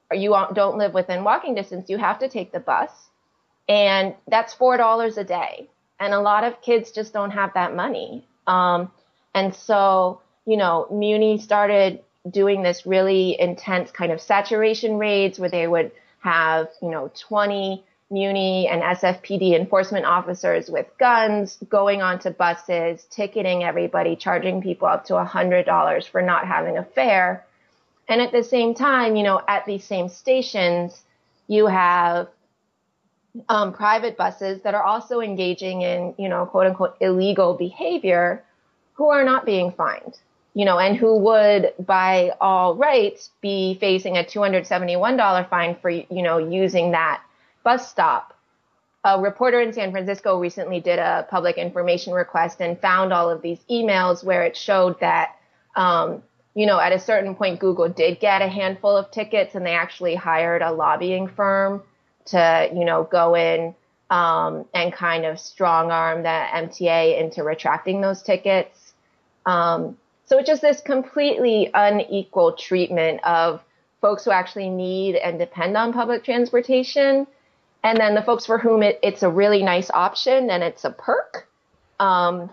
[0.09, 2.91] or you don't live within walking distance you have to take the bus.
[3.69, 5.69] And that's four dollars a day.
[5.99, 8.27] And a lot of kids just don't have that money.
[8.47, 8.91] Um,
[9.35, 15.49] and so you know muni started doing this really intense kind of saturation raids where
[15.49, 22.29] they would have you know 20 Muni and SFPD enforcement officers with guns going onto
[22.29, 27.45] buses, ticketing everybody, charging people up to $100 for not having a fare.
[28.07, 31.03] And at the same time, you know, at these same stations,
[31.47, 32.27] you have
[33.49, 38.43] um, private buses that are also engaging in, you know, quote unquote illegal behavior
[38.93, 40.19] who are not being fined,
[40.53, 46.21] you know, and who would by all rights be facing a $271 fine for, you
[46.21, 47.23] know, using that
[47.63, 48.33] bus stop.
[49.05, 53.41] a reporter in San Francisco recently did a public information request and found all of
[53.41, 55.35] these emails where it showed that,
[55.75, 56.23] um,
[56.55, 59.73] you know, at a certain point, Google did get a handful of tickets and they
[59.73, 61.83] actually hired a lobbying firm
[62.25, 63.75] to, you know, go in
[64.09, 68.93] um, and kind of strong arm the MTA into retracting those tickets.
[69.45, 73.61] Um, so it's just this completely unequal treatment of
[74.01, 77.27] folks who actually need and depend on public transportation
[77.83, 80.91] and then the folks for whom it, it's a really nice option and it's a
[80.91, 81.47] perk.
[81.99, 82.49] Um,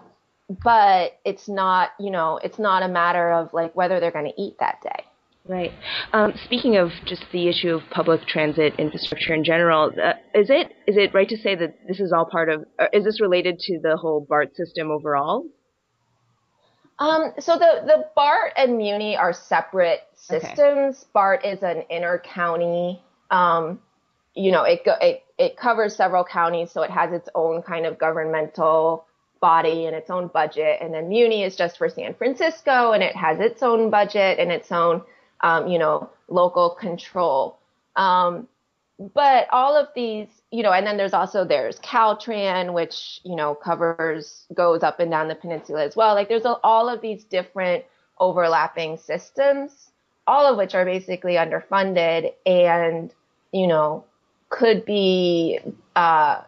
[0.65, 4.41] but it's not, you know, it's not a matter of like whether they're going to
[4.41, 5.05] eat that day.
[5.49, 5.73] Right.
[6.13, 10.73] Um, speaking of just the issue of public transit infrastructure in general, uh, is it
[10.87, 12.65] is it right to say that this is all part of?
[12.79, 15.47] Uh, is this related to the whole BART system overall?
[16.99, 20.99] Um, so the the BART and Muni are separate systems.
[20.99, 21.11] Okay.
[21.15, 23.81] BART is an inter county um,
[24.35, 27.99] you know, it, it, it covers several counties, so it has its own kind of
[27.99, 29.07] governmental
[29.41, 30.79] body and its own budget.
[30.81, 34.53] And then Muni is just for San Francisco and it has its own budget and
[34.53, 35.03] its own,
[35.41, 37.59] um, you know, local control.
[37.97, 38.47] Um,
[39.15, 43.55] but all of these, you know, and then there's also there's Caltrain, which you know
[43.55, 46.15] covers goes up and down the peninsula as well.
[46.15, 47.85] Like there's a, all of these different
[48.19, 49.91] overlapping systems,
[50.27, 53.15] all of which are basically underfunded, and
[53.53, 54.05] you know
[54.51, 55.59] could be
[55.97, 56.43] uh,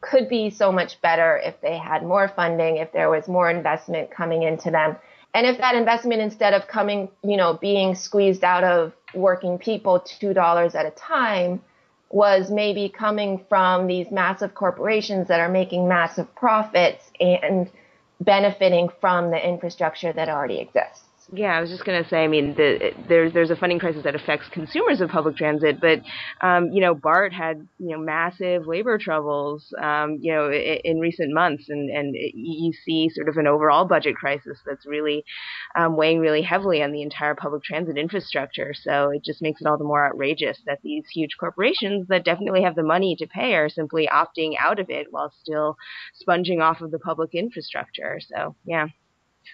[0.00, 4.10] could be so much better if they had more funding, if there was more investment
[4.10, 4.96] coming into them.
[5.34, 10.00] And if that investment, instead of coming, you know, being squeezed out of working people
[10.00, 11.62] $2 at a time,
[12.10, 17.70] was maybe coming from these massive corporations that are making massive profits and
[18.20, 21.04] benefiting from the infrastructure that already exists.
[21.32, 22.24] Yeah, I was just going to say.
[22.24, 26.00] I mean, the, there's there's a funding crisis that affects consumers of public transit, but
[26.40, 30.98] um, you know, BART had you know massive labor troubles, um, you know, in, in,
[30.98, 35.24] recent months, and and you see sort of an overall budget crisis that's really
[35.76, 38.74] um, weighing really heavily on the entire public transit infrastructure.
[38.74, 42.62] So it just makes it all the more outrageous that these huge corporations that definitely
[42.62, 45.76] have the money to pay are simply opting out of it while still
[46.14, 48.18] sponging off of the public infrastructure.
[48.20, 48.88] So yeah.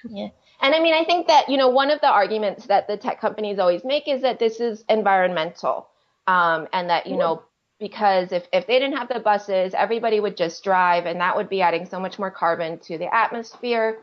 [0.08, 0.28] Yeah.
[0.60, 3.20] And I mean, I think that, you know, one of the arguments that the tech
[3.20, 5.88] companies always make is that this is environmental.
[6.26, 7.42] Um, and that, you know,
[7.78, 11.48] because if, if they didn't have the buses, everybody would just drive and that would
[11.48, 13.98] be adding so much more carbon to the atmosphere.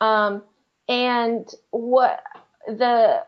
[0.00, 0.42] Um,
[0.88, 2.22] and what
[2.66, 3.22] the,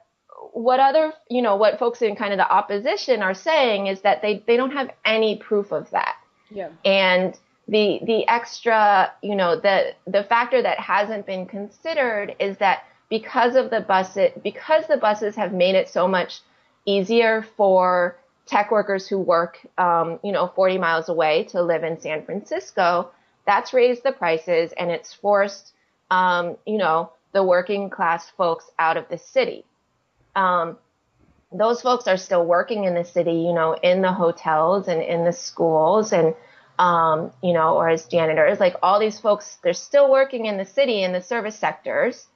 [0.53, 4.23] what other, you know, what folks in kind of the opposition are saying is that
[4.23, 6.17] they, they don't have any proof of that.
[6.51, 6.71] Yeah.
[6.85, 7.39] And,
[7.73, 13.57] the the extra, you know, the the factor that hasn't been considered is that because
[13.57, 16.41] of the bus because the buses have made it so much
[16.85, 18.17] easier for
[18.47, 23.11] tech workers who work, um, you know, 40 miles away to live in San Francisco,
[23.47, 25.73] that's raised the prices and it's forced,
[26.11, 29.65] um, you know, the working class folks out of the city.
[30.37, 30.77] Um,
[31.51, 35.25] those folks are still working in the city, you know, in the hotels and in
[35.25, 36.35] the schools and
[36.79, 40.65] um, you know, or as janitors, like all these folks, they're still working in the
[40.65, 42.27] city in the service sectors,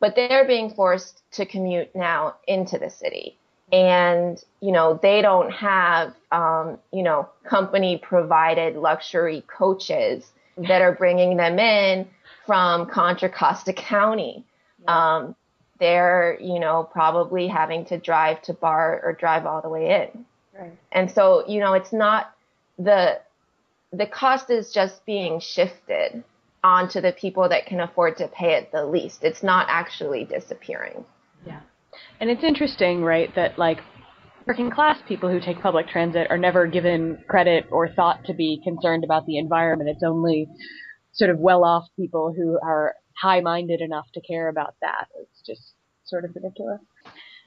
[0.00, 3.36] but they're being forced to commute now into the city.
[3.72, 10.92] And, you know, they don't have, um, you know, company provided luxury coaches that are
[10.92, 12.06] bringing them in
[12.44, 14.44] from Contra Costa County.
[14.86, 15.34] Um,
[15.78, 20.24] they're, you know, probably having to drive to BART or drive all the way in.
[20.58, 20.72] Right.
[20.92, 22.34] And so, you know, it's not
[22.78, 23.20] the
[23.92, 26.24] the cost is just being shifted
[26.64, 29.24] onto the people that can afford to pay it the least.
[29.24, 31.04] It's not actually disappearing.
[31.46, 31.60] Yeah.
[32.20, 33.80] And it's interesting, right, that like
[34.46, 38.60] working class people who take public transit are never given credit or thought to be
[38.64, 39.90] concerned about the environment.
[39.90, 40.48] It's only
[41.12, 45.08] sort of well off people who are high minded enough to care about that.
[45.20, 45.74] It's just
[46.04, 46.80] sort of ridiculous.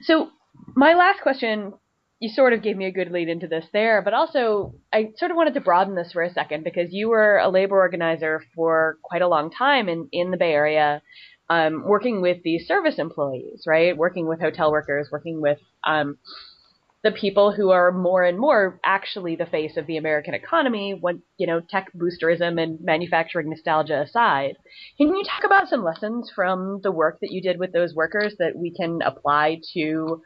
[0.02, 0.28] So
[0.74, 1.74] my last question
[2.18, 5.30] you sort of gave me a good lead into this there, but also I sort
[5.30, 8.98] of wanted to broaden this for a second because you were a labor organizer for
[9.02, 11.02] quite a long time in, in the Bay Area,
[11.50, 13.96] um, working with these service employees, right?
[13.96, 16.16] Working with hotel workers, working with um,
[17.04, 21.22] the people who are more and more actually the face of the American economy when,
[21.36, 24.56] you know, tech boosterism and manufacturing nostalgia aside.
[24.96, 28.34] Can you talk about some lessons from the work that you did with those workers
[28.38, 30.22] that we can apply to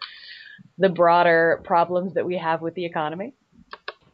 [0.78, 3.34] the broader problems that we have with the economy?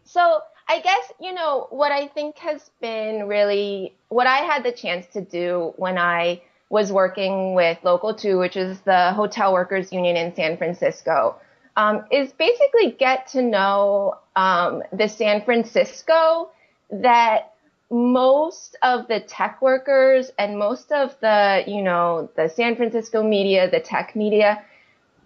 [0.05, 4.73] So I guess, you know, what I think has been really what I had the
[4.73, 9.93] chance to do when I was working with Local 2, which is the Hotel Workers
[9.93, 11.37] Union in San Francisco,
[11.77, 16.51] um, is basically get to know um, the San Francisco
[16.91, 17.53] that
[17.91, 23.71] most of the tech workers and most of the, you know, the San Francisco media,
[23.71, 24.65] the tech media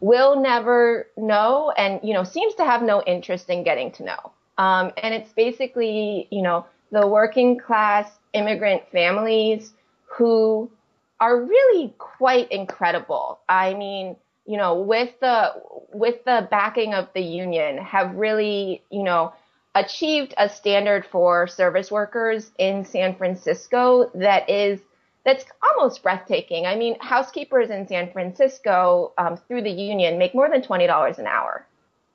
[0.01, 4.33] will never know and, you know, seems to have no interest in getting to know.
[4.59, 9.73] Um, and it's basically, you know, the working class immigrant families
[10.07, 10.71] who
[11.21, 13.41] are really quite incredible.
[13.49, 15.53] I mean, you know, with the
[15.93, 19.33] with the backing of the union, have really, you know,
[19.75, 24.81] achieved a standard for service workers in San Francisco that is
[25.25, 26.67] that's almost breathtaking.
[26.67, 31.19] I mean, housekeepers in San Francisco um, through the union make more than twenty dollars
[31.19, 31.67] an hour,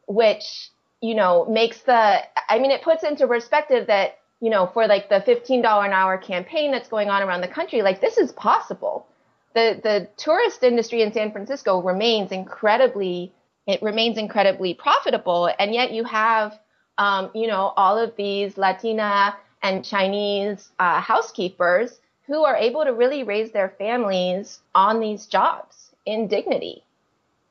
[0.08, 0.70] which
[1.02, 2.20] you know makes the.
[2.50, 5.94] I mean, it puts into perspective that you know for like the fifteen dollar an
[5.94, 9.08] hour campaign that's going on around the country, like this is possible.
[9.54, 13.32] The the tourist industry in San Francisco remains incredibly
[13.68, 16.60] it remains incredibly profitable, and yet you have
[16.98, 22.94] um, you know, all of these Latina and Chinese uh, housekeepers who are able to
[22.94, 26.84] really raise their families on these jobs in dignity.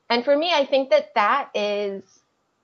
[0.09, 2.03] And for me, I think that that is,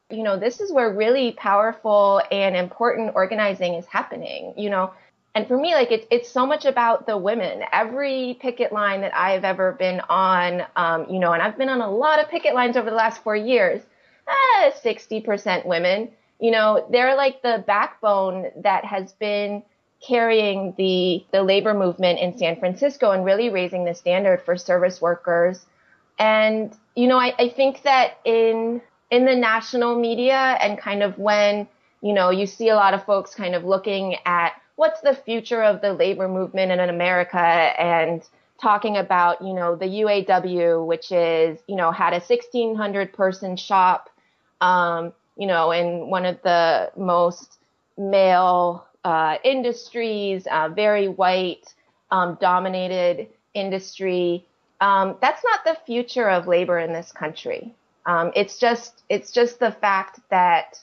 [0.09, 4.93] you know, this is where really powerful and important organizing is happening, you know.
[5.33, 7.63] And for me, like it's it's so much about the women.
[7.71, 11.69] Every picket line that I have ever been on, um, you know, and I've been
[11.69, 13.81] on a lot of picket lines over the last four years.
[14.27, 16.09] Eh, 60% women
[16.41, 19.63] you know, they're like the backbone that has been
[20.05, 24.99] carrying the, the labor movement in San Francisco and really raising the standard for service
[24.99, 25.65] workers.
[26.17, 28.81] And, you know, I, I think that in,
[29.11, 31.67] in the national media and kind of when,
[32.01, 35.61] you know, you see a lot of folks kind of looking at what's the future
[35.61, 38.27] of the labor movement in America and
[38.59, 44.09] talking about, you know, the UAW, which is, you know, had a 1600 person shop,
[44.61, 47.57] um, you know, in one of the most
[47.97, 51.73] male uh, industries, uh, very white
[52.11, 54.45] um, dominated industry.
[54.79, 57.73] Um, that's not the future of labor in this country.
[58.05, 60.79] Um, it's just it's just the fact that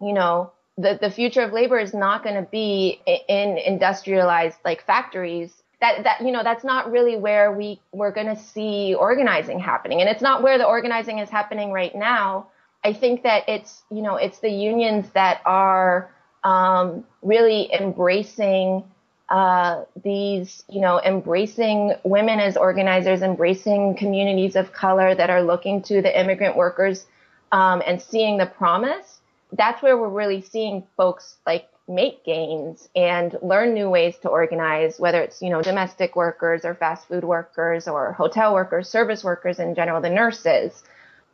[0.00, 4.84] you know the the future of labor is not going to be in industrialized like
[4.84, 5.52] factories.
[5.80, 10.00] That that you know that's not really where we we're going to see organizing happening,
[10.00, 12.48] and it's not where the organizing is happening right now.
[12.82, 16.10] I think that it's you know it's the unions that are
[16.46, 18.84] um, really embracing
[19.28, 25.82] uh, these you know embracing women as organizers, embracing communities of color that are looking
[25.82, 27.06] to the immigrant workers
[27.50, 29.18] um, and seeing the promise.
[29.52, 34.98] That's where we're really seeing folks like make gains and learn new ways to organize,
[34.98, 39.58] whether it's, you know, domestic workers or fast food workers or hotel workers, service workers
[39.58, 40.82] in general, the nurses.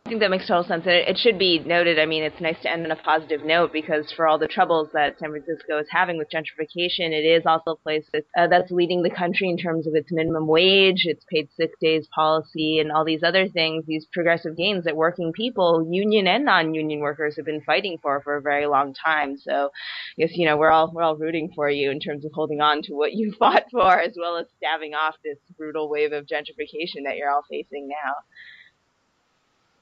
[0.05, 0.85] I think that makes total sense.
[0.85, 3.73] And it should be noted, I mean, it's nice to end on a positive note
[3.73, 7.71] because for all the troubles that San Francisco is having with gentrification, it is also
[7.71, 11.25] a place that, uh, that's leading the country in terms of its minimum wage, its
[11.33, 15.87] paid sick days policy, and all these other things, these progressive gains that working people,
[15.89, 19.39] union and non-union workers, have been fighting for for a very long time.
[19.39, 19.71] So,
[20.19, 22.61] I guess, you know, we're all, we're all rooting for you in terms of holding
[22.61, 26.27] on to what you fought for as well as staving off this brutal wave of
[26.27, 28.15] gentrification that you're all facing now.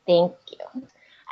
[0.07, 0.82] Thank you.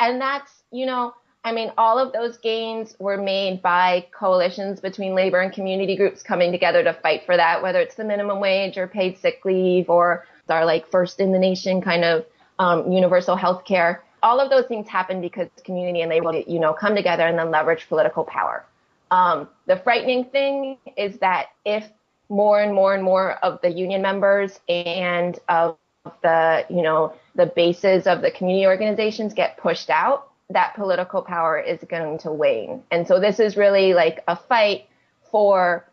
[0.01, 1.15] And that's, you know,
[1.45, 6.23] I mean, all of those gains were made by coalitions between labor and community groups
[6.23, 9.89] coming together to fight for that, whether it's the minimum wage or paid sick leave
[9.89, 12.27] or our like first in the nation kind of
[12.59, 14.03] um, universal health care.
[14.23, 17.51] All of those things happen because community and labor, you know, come together and then
[17.51, 18.65] leverage political power.
[19.11, 21.89] Um, the frightening thing is that if
[22.29, 25.79] more and more and more of the union members and of
[26.23, 31.59] the, you know, the bases of the community organizations get pushed out, that political power
[31.59, 32.83] is going to wane.
[32.91, 34.87] And so this is really like a fight
[35.31, 35.85] for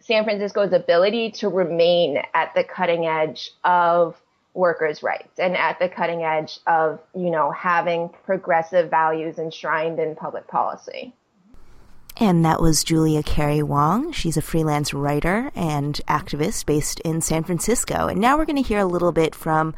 [0.00, 4.16] San Francisco's ability to remain at the cutting edge of
[4.54, 10.16] workers' rights and at the cutting edge of, you know, having progressive values enshrined in
[10.16, 11.12] public policy.
[12.20, 14.10] And that was Julia Carrie Wong.
[14.10, 18.08] She's a freelance writer and activist based in San Francisco.
[18.08, 19.72] And now we're going to hear a little bit from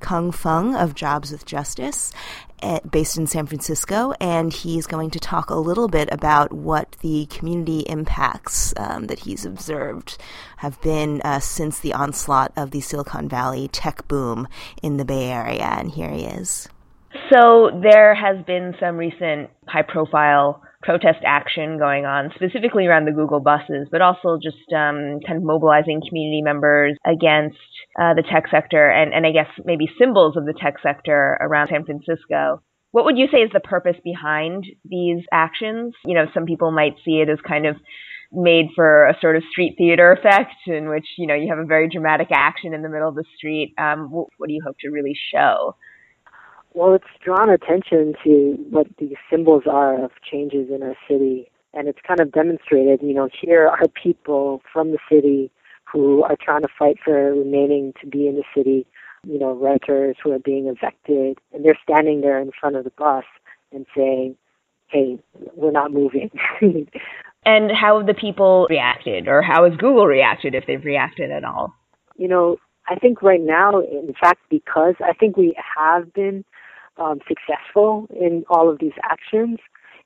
[0.00, 2.10] Kung Feng of Jobs with Justice,
[2.62, 4.14] eh, based in San Francisco.
[4.20, 9.20] And he's going to talk a little bit about what the community impacts um, that
[9.20, 10.16] he's observed
[10.56, 14.48] have been uh, since the onslaught of the Silicon Valley tech boom
[14.82, 15.64] in the Bay Area.
[15.64, 16.70] And here he is.
[17.30, 23.12] So there has been some recent high profile protest action going on, specifically around the
[23.12, 27.56] Google buses, but also just um, kind of mobilizing community members against
[28.00, 31.68] uh, the tech sector and, and I guess maybe symbols of the tech sector around
[31.70, 32.62] San Francisco.
[32.90, 35.94] What would you say is the purpose behind these actions?
[36.04, 37.76] You know, some people might see it as kind of
[38.32, 41.64] made for a sort of street theater effect in which, you know, you have a
[41.64, 43.74] very dramatic action in the middle of the street.
[43.78, 45.76] Um, what, what do you hope to really show?
[46.74, 51.50] Well, it's drawn attention to what these symbols are of changes in our city.
[51.74, 55.50] And it's kind of demonstrated, you know, here are people from the city
[55.90, 58.86] who are trying to fight for remaining to be in the city,
[59.26, 61.38] you know, renters who are being evicted.
[61.52, 63.24] And they're standing there in front of the bus
[63.72, 64.36] and saying,
[64.88, 65.18] hey,
[65.54, 66.30] we're not moving.
[67.44, 71.44] and how have the people reacted, or how has Google reacted if they've reacted at
[71.44, 71.74] all?
[72.16, 72.56] You know,
[72.88, 76.44] I think right now, in fact, because I think we have been
[76.96, 79.58] um, successful in all of these actions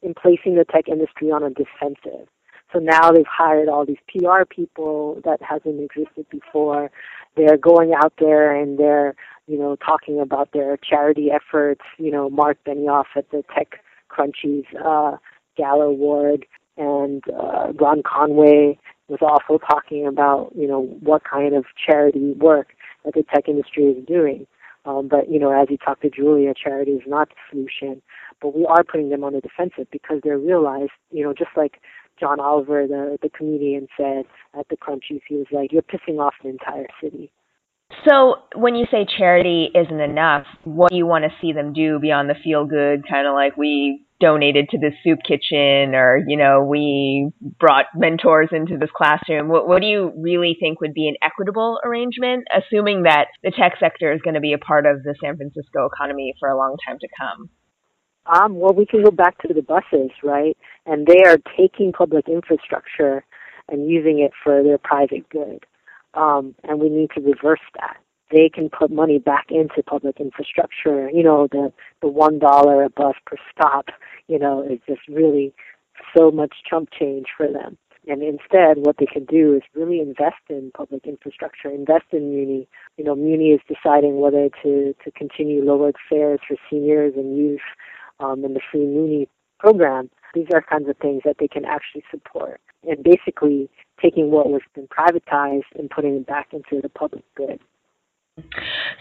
[0.02, 2.28] in placing the tech industry on a defensive.
[2.72, 6.90] So now they've hired all these PR people that hasn't existed before.
[7.36, 9.14] They're going out there and they're,
[9.46, 11.82] you know, talking about their charity efforts.
[11.98, 13.80] You know, Marc Benioff at the Tech
[14.10, 15.16] Crunchies uh,
[15.56, 18.78] Gala Award and uh, Ron Conway
[19.08, 22.68] was also talking about, you know, what kind of charity work
[23.04, 24.46] that the tech industry is doing.
[24.86, 28.00] Um, but you know, as you talk to Julia, charity is not the solution.
[28.40, 31.80] But we are putting them on the defensive because they're realized, you know, just like
[32.18, 34.24] John Oliver, the the comedian, said
[34.58, 37.30] at the Crunchies, he was like, "You're pissing off the entire city."
[38.08, 41.98] So, when you say charity isn't enough, what do you want to see them do
[42.00, 46.36] beyond the feel good, kind of like we donated to this soup kitchen or, you
[46.36, 49.48] know, we brought mentors into this classroom?
[49.48, 53.74] What, what do you really think would be an equitable arrangement, assuming that the tech
[53.78, 56.76] sector is going to be a part of the San Francisco economy for a long
[56.86, 57.50] time to come?
[58.26, 60.56] Um, well, we can go back to the buses, right?
[60.84, 63.24] And they are taking public infrastructure
[63.68, 65.64] and using it for their private good.
[66.14, 67.98] Um, and we need to reverse that
[68.30, 71.10] they can put money back into public infrastructure.
[71.10, 71.72] You know, the
[72.02, 73.86] the one dollar a bus per stop,
[74.28, 75.54] you know, is just really
[76.16, 77.78] so much chump change for them.
[78.08, 82.68] And instead, what they can do is really invest in public infrastructure, invest in Muni.
[82.96, 87.60] You know, Muni is deciding whether to, to continue lowered fares for seniors and youth
[88.20, 90.08] um, in the free Muni program.
[90.34, 92.60] These are kinds of things that they can actually support.
[92.88, 93.68] And basically
[94.00, 97.58] taking what was been privatized and putting it back into the public good.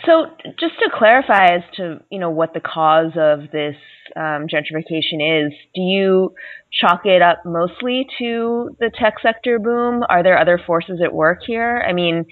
[0.05, 0.27] So,
[0.59, 3.75] just to clarify as to you know what the cause of this
[4.15, 6.33] um, gentrification is, do you
[6.71, 10.03] chalk it up mostly to the tech sector boom?
[10.09, 11.83] Are there other forces at work here?
[11.87, 12.25] I mean,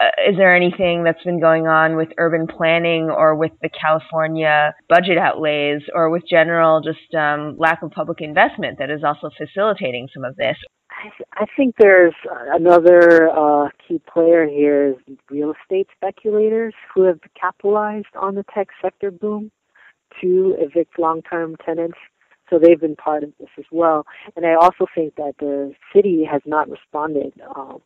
[0.00, 4.74] uh, is there anything that's been going on with urban planning or with the California
[4.88, 10.08] budget outlays or with general just um, lack of public investment that is also facilitating
[10.14, 10.56] some of this?
[11.32, 12.14] I, think there's
[12.52, 18.68] another uh, key player here is real estate speculators who have capitalized on the tech
[18.82, 19.50] sector boom
[20.20, 21.98] to evict long-term tenants.
[22.48, 24.04] So they've been part of this as well.
[24.36, 27.32] And I also think that the city has not responded.
[27.56, 27.80] Um,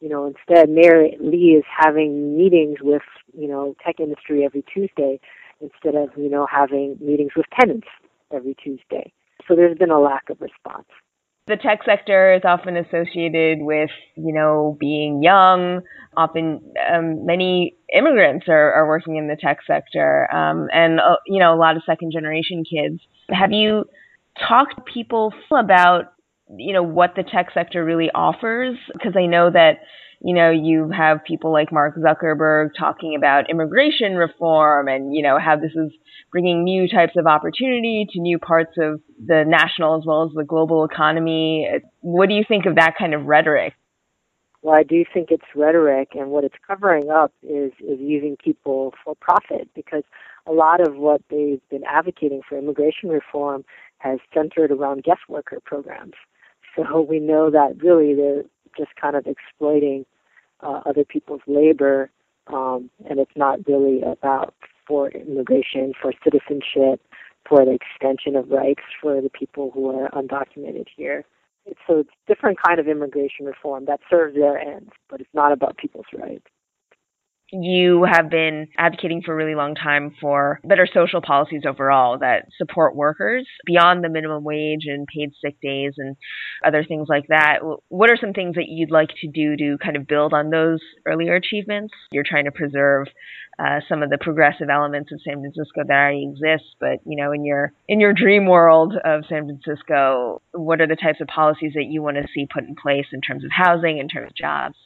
[0.00, 3.02] you know, instead, Mayor Lee is having meetings with,
[3.36, 5.20] you know, tech industry every Tuesday
[5.60, 7.86] instead of, you know, having meetings with tenants
[8.32, 9.12] every Tuesday.
[9.46, 10.86] So there's been a lack of response
[11.50, 15.82] the tech sector is often associated with, you know, being young.
[16.16, 21.38] Often, um, many immigrants are, are working in the tech sector, um, and uh, you
[21.38, 23.00] know, a lot of second generation kids.
[23.28, 23.84] Have you
[24.48, 26.14] talked to people about,
[26.56, 28.76] you know, what the tech sector really offers?
[28.92, 29.80] Because I know that
[30.22, 35.38] you know, you have people like Mark Zuckerberg talking about immigration reform and, you know,
[35.38, 35.90] how this is
[36.30, 40.44] bringing new types of opportunity to new parts of the national as well as the
[40.44, 41.66] global economy.
[42.00, 43.72] What do you think of that kind of rhetoric?
[44.62, 48.92] Well, I do think it's rhetoric, and what it's covering up is is using people
[49.02, 50.02] for profit because
[50.46, 53.64] a lot of what they've been advocating for immigration reform
[53.98, 56.12] has centered around guest worker programs.
[56.76, 58.44] So we know that really they're
[58.76, 60.06] just kind of exploiting
[60.60, 62.10] uh, other people's labor,
[62.46, 64.54] um, and it's not really about
[64.86, 67.00] for immigration, for citizenship,
[67.48, 71.24] for the extension of rights for the people who are undocumented here.
[71.86, 75.76] So it's different kind of immigration reform that serves their ends, but it's not about
[75.76, 76.46] people's rights
[77.52, 82.46] you have been advocating for a really long time for better social policies overall that
[82.56, 86.16] support workers beyond the minimum wage and paid sick days and
[86.64, 87.58] other things like that.
[87.88, 90.80] What are some things that you'd like to do to kind of build on those
[91.06, 91.94] earlier achievements?
[92.12, 93.08] You're trying to preserve
[93.58, 97.32] uh, some of the progressive elements of San Francisco that already exist, but you know,
[97.32, 101.72] in your in your dream world of San Francisco, what are the types of policies
[101.74, 104.34] that you want to see put in place in terms of housing, in terms of
[104.34, 104.76] jobs?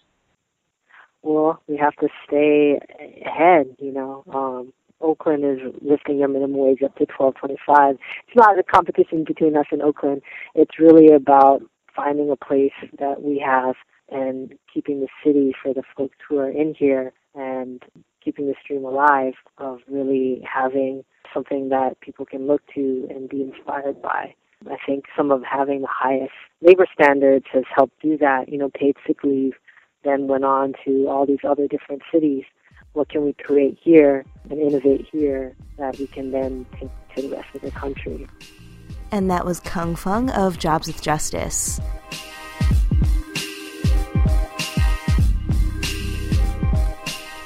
[1.25, 2.79] Well, we have to stay
[3.25, 3.75] ahead.
[3.79, 7.97] You know, um, Oakland is lifting their minimum wage up to twelve twenty five.
[8.27, 10.23] It's not a competition between us and Oakland.
[10.55, 11.63] It's really about
[11.95, 13.75] finding a place that we have
[14.11, 17.83] and keeping the city for the folks who are in here and
[18.23, 23.43] keeping the stream alive of really having something that people can look to and be
[23.43, 24.35] inspired by.
[24.67, 28.49] I think some of having the highest labor standards has helped do that.
[28.49, 29.55] You know, paid sick leave
[30.05, 32.45] then went on to all these other different cities.
[32.93, 37.37] What can we create here and innovate here that we can then take to the
[37.37, 38.29] rest of the country?
[39.11, 41.81] And that was Kung Feng of Jobs with Justice.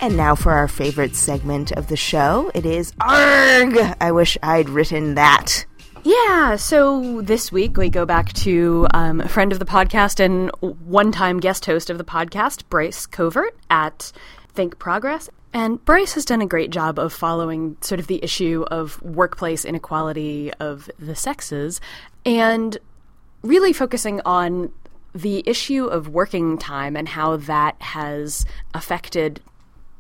[0.01, 2.51] And now for our favorite segment of the show.
[2.55, 3.77] It is ARG!
[4.01, 5.67] I wish I'd written that.
[6.05, 10.51] Yeah, so this week we go back to um, a friend of the podcast and
[10.61, 14.13] one time guest host of the podcast, Bryce Covert at
[14.55, 15.29] Think Progress.
[15.53, 19.65] And Bryce has done a great job of following sort of the issue of workplace
[19.65, 21.81] inequality of the sexes
[22.25, 22.77] and
[23.43, 24.73] really focusing on
[25.15, 28.45] the issue of working time and how that has
[28.75, 29.41] affected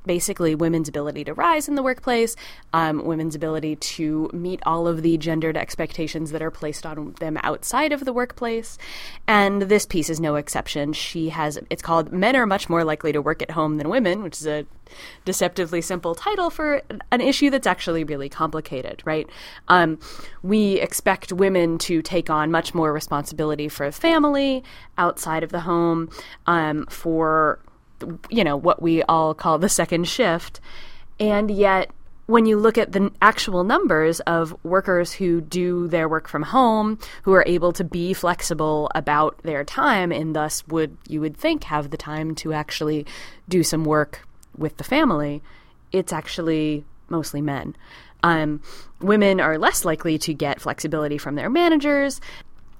[0.08, 2.34] basically women's ability to rise in the workplace,
[2.72, 7.38] um, women's ability to meet all of the gendered expectations that are placed on them
[7.42, 8.78] outside of the workplace.
[9.28, 10.94] And this piece is no exception.
[10.94, 14.22] She has, it's called Men Are Much More Likely to Work at Home Than Women,
[14.22, 14.66] which is a
[15.26, 16.80] deceptively simple title for
[17.12, 19.28] an issue that's actually really complicated, right?
[19.68, 19.98] Um,
[20.42, 24.64] we expect women to take on much more responsibility for a family
[24.96, 26.08] outside of the home,
[26.46, 27.60] um, for
[28.30, 30.60] you know, what we all call the second shift.
[31.20, 31.90] And yet,
[32.26, 36.98] when you look at the actual numbers of workers who do their work from home,
[37.22, 41.64] who are able to be flexible about their time, and thus would, you would think,
[41.64, 43.06] have the time to actually
[43.48, 44.26] do some work
[44.56, 45.42] with the family,
[45.90, 47.74] it's actually mostly men.
[48.22, 48.60] Um,
[49.00, 52.20] women are less likely to get flexibility from their managers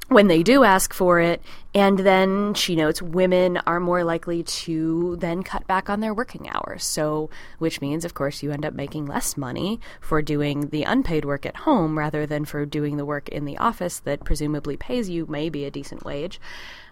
[0.08, 1.42] when they do ask for it.
[1.74, 6.48] And then she notes women are more likely to then cut back on their working
[6.48, 6.84] hours.
[6.84, 11.24] So, which means, of course, you end up making less money for doing the unpaid
[11.24, 15.08] work at home rather than for doing the work in the office that presumably pays
[15.08, 16.40] you maybe a decent wage.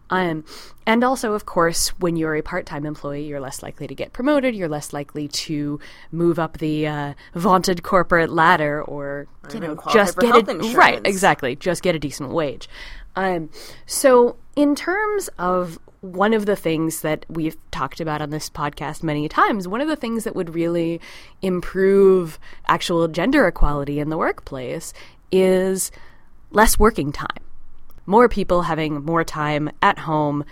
[0.09, 0.45] Um,
[0.87, 4.55] and also, of course, when you're a part-time employee, you're less likely to get promoted.
[4.55, 5.81] You're less likely to
[6.13, 11.01] move up the uh, vaunted corporate ladder, or, or you know, just get a right,
[11.05, 12.69] exactly, just get a decent wage.
[13.17, 13.51] Um,
[13.87, 19.03] so, in terms of one of the things that we've talked about on this podcast
[19.03, 21.01] many times, one of the things that would really
[21.43, 22.39] improve
[22.69, 24.93] actual gender equality in the workplace
[25.33, 25.91] is
[26.51, 27.29] less working time.
[28.05, 30.45] More people having more time at home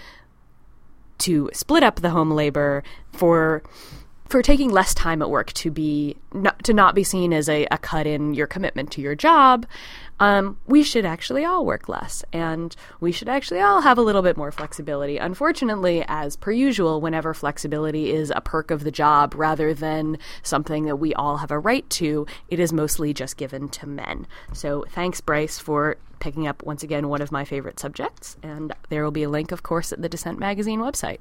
[1.19, 3.63] to split up the home labor for
[4.35, 7.69] for taking less time at work to be not, to not be seen as a,
[7.71, 9.65] a cut in your commitment to your job
[10.19, 14.23] um, we should actually all work less and we should actually all have a little
[14.23, 15.19] bit more flexibility.
[15.19, 20.87] Unfortunately, as per usual, whenever flexibility is a perk of the job rather than something
[20.87, 24.27] that we all have a right to, it is mostly just given to men.
[24.53, 28.37] So thanks, Bryce, for picking up once again one of my favorite subjects.
[28.43, 31.21] And there will be a link, of course, at the Dissent Magazine website.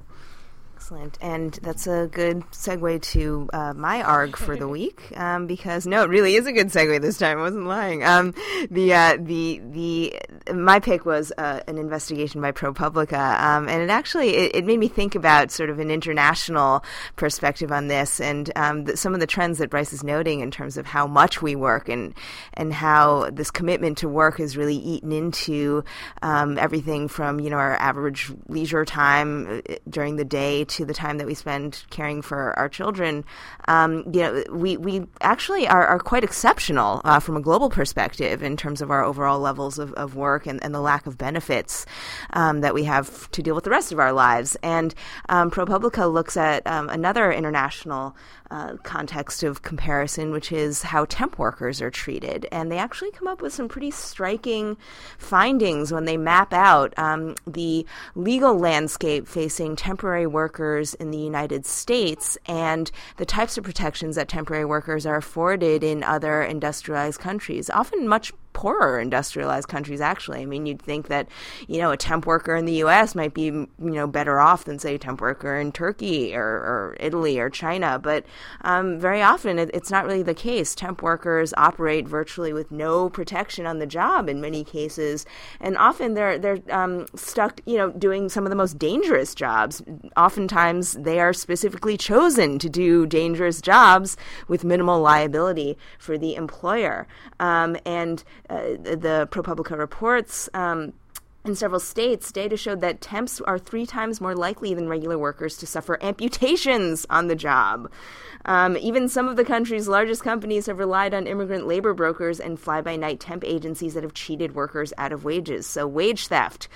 [0.83, 1.17] Excellent.
[1.21, 6.03] And that's a good segue to uh, my ARG for the week, um, because no,
[6.03, 7.37] it really is a good segue this time.
[7.37, 8.03] I wasn't lying.
[8.03, 8.33] Um,
[8.69, 13.89] the, uh, the, the, my pick was uh, an investigation by ProPublica, um, and it
[13.89, 16.83] actually, it, it, made me think about sort of an international
[17.15, 20.51] perspective on this and um, the, some of the trends that Bryce is noting in
[20.51, 22.13] terms of how much we work and,
[22.55, 25.85] and how this commitment to work is really eaten into
[26.21, 30.93] um, everything from, you know, our average leisure time uh, during the day to the
[30.93, 33.23] time that we spend caring for our children,
[33.67, 38.43] um, you know, we, we actually are, are quite exceptional uh, from a global perspective
[38.43, 41.85] in terms of our overall levels of, of work and, and the lack of benefits
[42.33, 44.57] um, that we have to deal with the rest of our lives.
[44.63, 44.93] And
[45.29, 48.15] um, ProPublica looks at um, another international
[48.51, 52.47] uh, context of comparison, which is how temp workers are treated.
[52.51, 54.77] And they actually come up with some pretty striking
[55.17, 57.85] findings when they map out um, the
[58.15, 64.27] legal landscape facing temporary workers in the United States and the types of protections that
[64.27, 70.41] temporary workers are afforded in other industrialized countries, often much poorer industrialized countries actually.
[70.41, 71.27] I mean you'd think that
[71.67, 74.79] you know a temp worker in the us might be you know better off than
[74.79, 77.99] say a temp worker in turkey or, or italy or china.
[77.99, 78.25] But
[78.61, 80.75] um, very often it, it's not really the case.
[80.75, 85.25] Temp workers operate virtually with no protection on the job in many cases.
[85.59, 89.81] And often they're they're um, stuck you know doing some of the most dangerous jobs.
[90.15, 97.07] Oftentimes they are specifically chosen to do dangerous jobs with minimal liability for the employer.
[97.39, 100.93] Um, and the ProPublica reports um,
[101.45, 105.57] In several states, data showed that temps are three times more likely than regular workers
[105.57, 107.91] to suffer amputations on the job.
[108.45, 112.57] Um, even some of the country's largest companies have relied on immigrant labor brokers and
[112.57, 115.67] fly by night temp agencies that have cheated workers out of wages.
[115.67, 116.69] So, wage theft,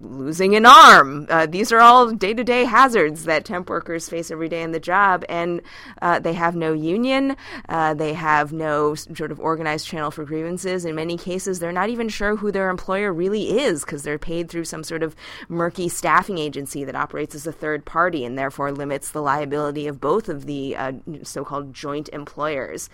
[0.00, 1.26] losing an arm.
[1.28, 4.72] Uh, these are all day to day hazards that temp workers face every day in
[4.72, 5.60] the job, and
[6.00, 7.36] uh, they have no union.
[7.68, 10.84] Uh, they have no sort of organized channel for grievances.
[10.84, 14.48] In many cases, they're not even sure who their employer really is because they're paid
[14.48, 15.14] through some sort of
[15.48, 20.00] murky staffing agency that operates as a third party and therefore limits the liability of
[20.00, 20.92] both of the uh,
[21.22, 22.88] so called joint employers.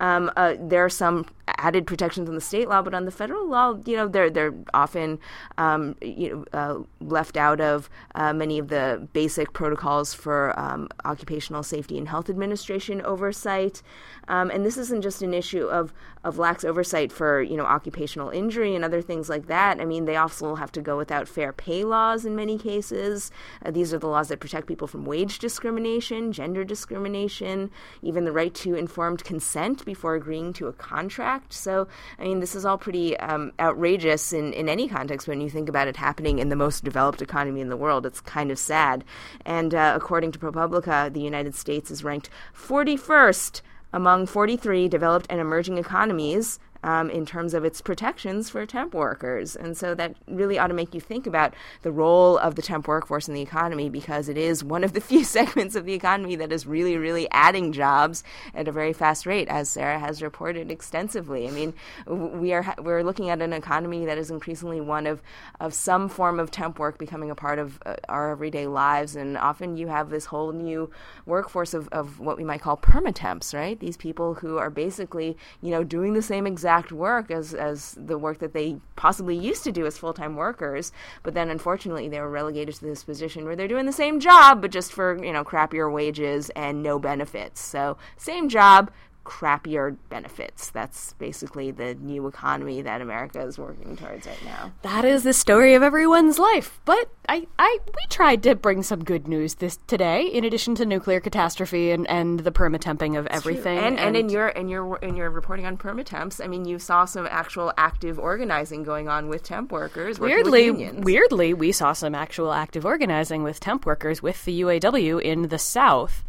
[0.00, 1.26] Um, uh, there are some
[1.58, 4.54] added protections in the state law, but on the federal law, you know, they're they're
[4.74, 5.18] often
[5.58, 10.88] um, you know uh, left out of uh, many of the basic protocols for um,
[11.04, 13.82] occupational safety and health administration oversight.
[14.28, 15.92] Um, and this isn't just an issue of
[16.22, 19.80] of lax oversight for you know occupational injury and other things like that.
[19.80, 23.30] I mean, they also have to go without fair pay laws in many cases.
[23.64, 27.70] Uh, these are the laws that protect people from wage discrimination, gender discrimination,
[28.02, 31.52] even the right to informed consent before agreeing to a contract.
[31.52, 35.48] So, I mean, this is all pretty um, outrageous in, in any context when you
[35.48, 38.04] think about it happening in the most developed economy in the world.
[38.04, 39.04] It's kind of sad.
[39.46, 43.62] And uh, according to ProPublica, the United States is ranked 41st
[43.92, 49.56] among 43 developed and emerging economies um, in terms of its protections for temp workers.
[49.56, 52.88] And so that really ought to make you think about the role of the temp
[52.88, 56.36] workforce in the economy because it is one of the few segments of the economy
[56.36, 58.24] that is really, really adding jobs
[58.54, 61.46] at a very fast rate, as Sarah has reported extensively.
[61.48, 61.74] I mean,
[62.06, 65.22] we are we're looking at an economy that is increasingly one of,
[65.58, 69.16] of some form of temp work becoming a part of uh, our everyday lives.
[69.16, 70.90] And often you have this whole new
[71.26, 73.78] workforce of, of what we might call permatemps, right?
[73.78, 77.96] These people who are basically, you know, doing the same exact exact work as as
[77.98, 80.92] the work that they possibly used to do as full time workers.
[81.24, 84.62] But then, unfortunately, they were relegated to this position where they're doing the same job,
[84.62, 87.60] but just for you know crappier wages and no benefits.
[87.60, 88.92] So same job,
[89.30, 90.70] crappier benefits.
[90.70, 94.72] That's basically the new economy that America is working towards right now.
[94.82, 96.80] That is the story of everyone's life.
[96.84, 100.84] But I, I we tried to bring some good news this today, in addition to
[100.84, 103.78] nuclear catastrophe and, and the permatemping of everything.
[103.78, 106.80] And, and, and in your in your in your reporting on permatemps, I mean, you
[106.80, 110.18] saw some actual active organizing going on with temp workers.
[110.18, 115.48] Weirdly, weirdly, we saw some actual active organizing with temp workers with the UAW in
[115.48, 116.24] the South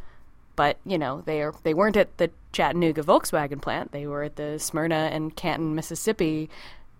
[0.55, 3.91] but you know they are they weren't at the Chattanooga Volkswagen plant.
[3.91, 6.49] They were at the Smyrna and Canton, Mississippi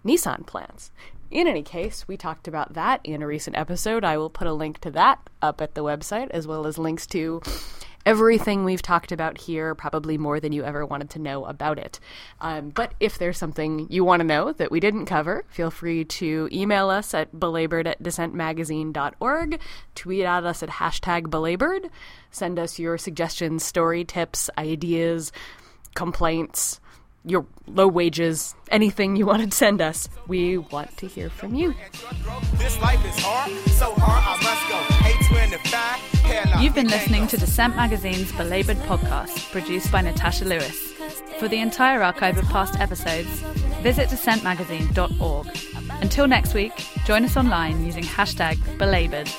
[0.06, 0.92] Nissan plants.
[1.30, 4.04] In any case, we talked about that in a recent episode.
[4.04, 7.08] I will put a link to that up at the website as well as links
[7.08, 7.42] to
[8.06, 12.00] everything we've talked about here, probably more than you ever wanted to know about it.
[12.40, 16.04] Um, but if there's something you want to know that we didn't cover, feel free
[16.06, 19.60] to email us at belabored at dissentmagazine.org,
[19.96, 21.90] tweet at us at hashtag belabored,
[22.32, 25.32] send us your suggestions, story tips, ideas,
[25.94, 26.80] complaints
[27.26, 30.10] your low wages, anything you want to send us.
[30.28, 31.76] We want to hear from you.
[36.60, 40.94] You've been listening to Dissent Magazine's Belabored podcast, produced by Natasha Lewis.
[41.40, 43.30] For the entire archive of past episodes,
[43.82, 45.48] visit dissentmagazine.org.
[46.02, 46.74] Until next week,
[47.06, 49.30] join us online using hashtag belabored